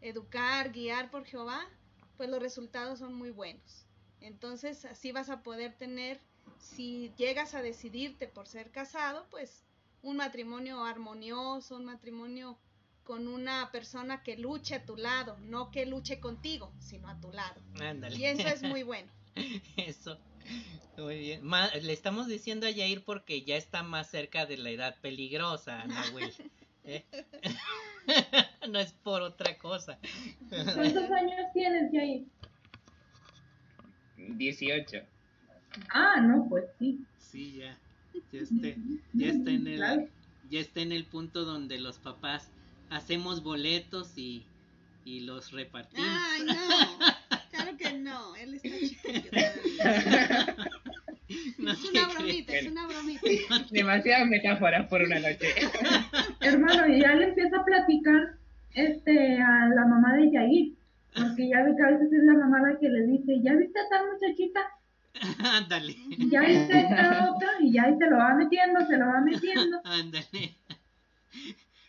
educar, 0.00 0.72
guiar 0.72 1.10
por 1.10 1.26
Jehová, 1.26 1.68
pues 2.16 2.30
los 2.30 2.40
resultados 2.40 3.00
son 3.00 3.12
muy 3.12 3.30
buenos. 3.32 3.86
Entonces 4.22 4.86
así 4.86 5.12
vas 5.12 5.28
a 5.28 5.42
poder 5.42 5.76
tener, 5.76 6.18
si 6.58 7.12
llegas 7.18 7.54
a 7.54 7.60
decidirte 7.60 8.28
por 8.28 8.48
ser 8.48 8.70
casado, 8.70 9.26
pues 9.28 9.65
un 10.06 10.18
matrimonio 10.18 10.84
armonioso, 10.84 11.76
un 11.76 11.84
matrimonio 11.84 12.56
con 13.02 13.26
una 13.26 13.70
persona 13.72 14.22
que 14.22 14.36
luche 14.36 14.76
a 14.76 14.84
tu 14.84 14.96
lado, 14.96 15.36
no 15.40 15.72
que 15.72 15.84
luche 15.84 16.20
contigo, 16.20 16.72
sino 16.78 17.08
a 17.08 17.20
tu 17.20 17.32
lado. 17.32 17.60
Y 18.16 18.24
eso 18.24 18.46
es 18.46 18.62
muy 18.62 18.84
bueno. 18.84 19.10
eso. 19.76 20.16
Muy 20.96 21.18
bien. 21.18 21.42
le 21.82 21.92
estamos 21.92 22.28
diciendo 22.28 22.66
a 22.66 22.70
Yair 22.70 23.02
porque 23.04 23.42
ya 23.42 23.56
está 23.56 23.82
más 23.82 24.08
cerca 24.08 24.46
de 24.46 24.56
la 24.58 24.70
edad 24.70 24.96
peligrosa, 25.00 25.84
Nahuel. 25.86 26.32
¿eh? 26.84 27.04
no 28.70 28.78
es 28.78 28.92
por 28.92 29.22
otra 29.22 29.58
cosa. 29.58 29.98
¿Cuántos 30.48 31.10
años 31.10 31.52
tienes, 31.52 31.90
Yair? 31.92 32.24
18. 34.16 34.98
Ah, 35.92 36.20
no, 36.20 36.46
pues 36.48 36.64
sí. 36.78 37.04
Sí, 37.18 37.56
ya. 37.56 37.76
Ya, 38.32 38.40
este, 38.40 38.76
ya, 39.12 39.28
está 39.28 39.50
en 39.50 39.66
el, 39.66 40.08
ya 40.50 40.60
está 40.60 40.80
en 40.80 40.92
el 40.92 41.04
punto 41.04 41.44
donde 41.44 41.78
los 41.78 41.98
papás 41.98 42.48
hacemos 42.90 43.42
boletos 43.42 44.16
y, 44.16 44.44
y 45.04 45.20
los 45.20 45.52
repartimos. 45.52 46.08
Ay, 46.08 46.44
no. 46.44 46.54
Claro 47.50 47.76
que 47.78 47.92
no, 47.94 48.36
él 48.36 48.54
está 48.54 48.68
chiquito. 48.68 49.30
No 51.58 51.72
es 51.72 51.90
una 51.90 52.08
bromita, 52.08 52.52
es 52.54 52.70
una 52.70 52.86
bromita. 52.86 53.26
Demasiadas 53.70 54.28
metáforas 54.28 54.86
por 54.86 55.02
una 55.02 55.18
noche. 55.18 55.48
Hermano, 56.40 56.86
y 56.86 57.00
ya 57.00 57.14
le 57.14 57.24
empieza 57.24 57.56
a 57.58 57.64
platicar 57.64 58.36
este 58.74 59.42
a 59.42 59.68
la 59.74 59.86
mamá 59.86 60.16
de 60.16 60.30
Yair, 60.30 60.74
porque 61.14 61.48
ya 61.48 61.64
ve 61.64 61.74
que 61.76 61.82
a 61.82 61.90
veces 61.90 62.12
es 62.12 62.22
la 62.22 62.34
mamá 62.34 62.60
la 62.62 62.78
que 62.78 62.88
le 62.88 63.06
dice, 63.06 63.40
¿ya 63.42 63.54
viste 63.54 63.78
a 63.78 63.82
esta 63.82 64.04
muchachita? 64.04 64.60
Ándale. 65.38 65.96
Ya 66.18 66.40
viste 66.40 66.72
a 66.72 66.80
esta 66.80 67.32
otra 67.32 67.50
y 67.60 67.72
ya 67.72 67.94
se 67.96 68.06
lo 68.06 68.16
va 68.16 68.34
metiendo, 68.34 68.86
se 68.86 68.96
lo 68.96 69.06
va 69.06 69.20
metiendo. 69.20 69.80
Ándale. 69.84 70.54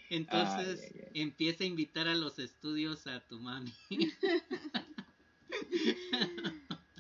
Entonces 0.10 0.94
empieza 1.14 1.64
a 1.64 1.68
invitar 1.68 2.08
a 2.08 2.16
los 2.16 2.40
estudios 2.40 3.08
a 3.08 3.20
tu 3.22 3.40
mami. 3.40 3.74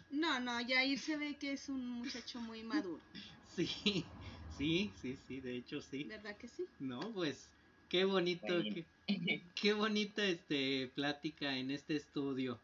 No, 0.09 0.39
no, 0.39 0.59
Yair 0.59 0.97
se 0.97 1.15
ve 1.15 1.35
que 1.35 1.51
es 1.51 1.69
un 1.69 1.99
muchacho 1.99 2.41
muy 2.41 2.63
maduro. 2.63 2.99
Sí, 3.55 4.03
sí, 4.57 4.91
sí, 4.99 5.15
sí, 5.27 5.41
de 5.41 5.57
hecho 5.57 5.79
sí. 5.79 6.05
¿Verdad 6.05 6.35
que 6.37 6.47
sí? 6.47 6.65
No, 6.79 6.99
pues 7.13 7.47
qué 7.87 8.03
bonito, 8.03 8.63
qué, 8.63 9.43
qué 9.53 9.73
bonita 9.73 10.25
este 10.25 10.91
plática 10.95 11.55
en 11.55 11.69
este 11.69 11.97
estudio. 11.97 12.59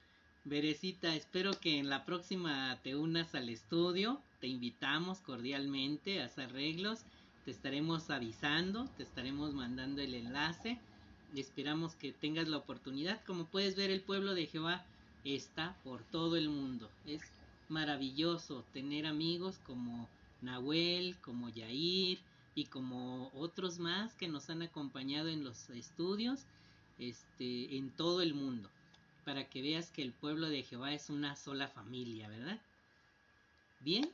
Berecita, 0.45 1.15
espero 1.15 1.57
que 1.57 1.77
en 1.79 1.89
la 1.89 2.03
próxima 2.03 2.77
te 2.83 2.97
unas 2.97 3.33
al 3.33 3.47
estudio. 3.47 4.21
Te 4.41 4.47
invitamos 4.47 5.19
cordialmente 5.19 6.21
a 6.21 6.25
hacer 6.25 6.49
arreglos. 6.49 7.05
Te 7.45 7.51
estaremos 7.51 8.09
avisando, 8.09 8.89
te 8.97 9.03
estaremos 9.03 9.53
mandando 9.53 10.01
el 10.01 10.13
enlace. 10.13 10.79
Esperamos 11.33 11.95
que 11.95 12.11
tengas 12.11 12.49
la 12.49 12.57
oportunidad. 12.57 13.23
Como 13.23 13.45
puedes 13.45 13.77
ver, 13.77 13.89
el 13.89 14.01
pueblo 14.01 14.33
de 14.33 14.47
Jehová 14.47 14.83
está 15.23 15.77
por 15.85 16.03
todo 16.03 16.35
el 16.35 16.49
mundo. 16.49 16.89
Es 17.05 17.21
maravilloso 17.69 18.65
tener 18.73 19.05
amigos 19.05 19.59
como 19.65 20.09
Nahuel, 20.41 21.15
como 21.21 21.47
Yair 21.47 22.19
y 22.53 22.65
como 22.65 23.31
otros 23.33 23.79
más 23.79 24.13
que 24.15 24.27
nos 24.27 24.49
han 24.49 24.61
acompañado 24.61 25.29
en 25.29 25.45
los 25.45 25.69
estudios 25.69 26.41
este, 26.99 27.77
en 27.77 27.91
todo 27.91 28.21
el 28.21 28.33
mundo. 28.33 28.69
Para 29.26 29.49
que 29.49 29.61
veas 29.61 29.89
que 29.89 30.01
el 30.01 30.11
pueblo 30.11 30.49
de 30.49 30.63
Jehová 30.63 30.93
es 30.93 31.09
una 31.09 31.36
sola 31.36 31.67
familia, 31.67 32.28
¿verdad? 32.28 32.59
Bien, 33.80 34.09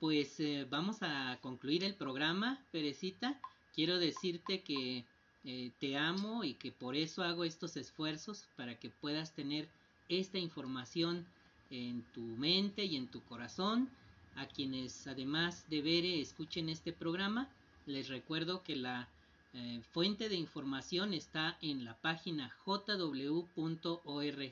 pues 0.00 0.38
eh, 0.40 0.66
vamos 0.68 0.98
a 1.02 1.38
concluir 1.40 1.84
el 1.84 1.94
programa, 1.94 2.60
Perecita. 2.72 3.40
Quiero 3.74 3.98
decirte 3.98 4.62
que 4.62 5.04
eh, 5.44 5.70
te 5.78 5.96
amo 5.96 6.44
y 6.44 6.54
que 6.54 6.72
por 6.72 6.96
eso 6.96 7.22
hago 7.22 7.44
estos 7.44 7.76
esfuerzos 7.76 8.46
para 8.56 8.78
que 8.78 8.90
puedas 8.90 9.32
tener 9.34 9.68
esta 10.08 10.38
información 10.38 11.26
en 11.70 12.02
tu 12.14 12.20
mente 12.20 12.84
y 12.84 12.96
en 12.96 13.08
tu 13.08 13.22
corazón. 13.24 13.88
A 14.36 14.46
quienes 14.46 15.06
además 15.06 15.64
de 15.70 15.80
ver 15.80 16.04
escuchen 16.04 16.68
este 16.68 16.92
programa, 16.92 17.48
les 17.86 18.08
recuerdo 18.08 18.62
que 18.64 18.74
la 18.74 19.08
eh, 19.54 19.80
fuente 19.92 20.28
de 20.28 20.34
información 20.34 21.14
está 21.14 21.56
en 21.62 21.84
la 21.84 21.96
página 21.98 22.54
jw.org, 22.64 23.18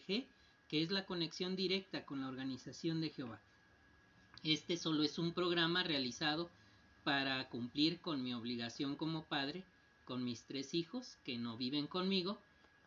que 0.07 0.83
es 0.83 0.91
la 0.93 1.05
conexión 1.07 1.57
directa 1.57 2.07
con 2.07 2.21
la 2.21 2.29
organización 2.29 3.01
de 3.01 3.11
Jehová. 3.11 3.41
Este 4.45 4.77
solo 4.77 5.03
es 5.03 5.19
un 5.19 5.33
programa 5.33 5.83
realizado 5.83 6.49
para 7.03 7.49
cumplir 7.49 8.01
con 8.01 8.23
mi 8.23 8.33
obligación 8.33 8.95
como 8.95 9.25
padre, 9.25 9.65
con 10.05 10.25
mis 10.25 10.45
tres 10.45 10.73
hijos 10.73 11.17
que 11.25 11.37
no 11.37 11.57
viven 11.57 11.89
conmigo, 11.89 12.39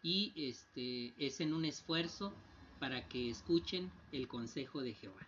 y 0.01 0.31
este 0.35 1.13
es 1.17 1.41
en 1.41 1.53
un 1.53 1.65
esfuerzo 1.65 2.33
para 2.79 3.07
que 3.09 3.29
escuchen 3.29 3.91
el 4.11 4.27
consejo 4.27 4.81
de 4.81 4.93
Jehová. 4.93 5.21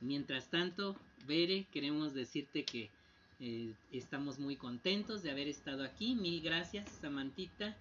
Mientras 0.00 0.48
tanto, 0.48 0.96
Bere, 1.26 1.66
queremos 1.72 2.14
decirte 2.14 2.64
que 2.64 2.90
eh, 3.38 3.74
estamos 3.92 4.38
muy 4.38 4.56
contentos 4.56 5.22
de 5.22 5.30
haber 5.30 5.48
estado 5.48 5.84
aquí. 5.84 6.14
Mil 6.14 6.40
gracias, 6.40 6.88
Samantita. 7.00 7.76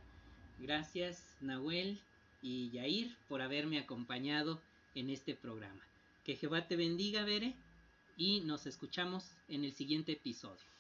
Gracias, 0.60 1.24
Nahuel 1.42 2.00
y 2.42 2.70
Yair, 2.72 3.16
por 3.28 3.42
haberme 3.42 3.80
acompañado 3.80 4.62
en 4.96 5.10
este 5.10 5.36
programa. 5.36 5.82
Que 6.24 6.36
Jehová 6.36 6.68
te 6.68 6.76
bendiga, 6.76 7.24
Bere, 7.24 7.54
y 8.18 8.42
nos 8.42 8.66
escuchamos 8.66 9.32
en 9.48 9.64
el 9.64 9.74
siguiente 9.74 10.14
episodio. 10.14 10.75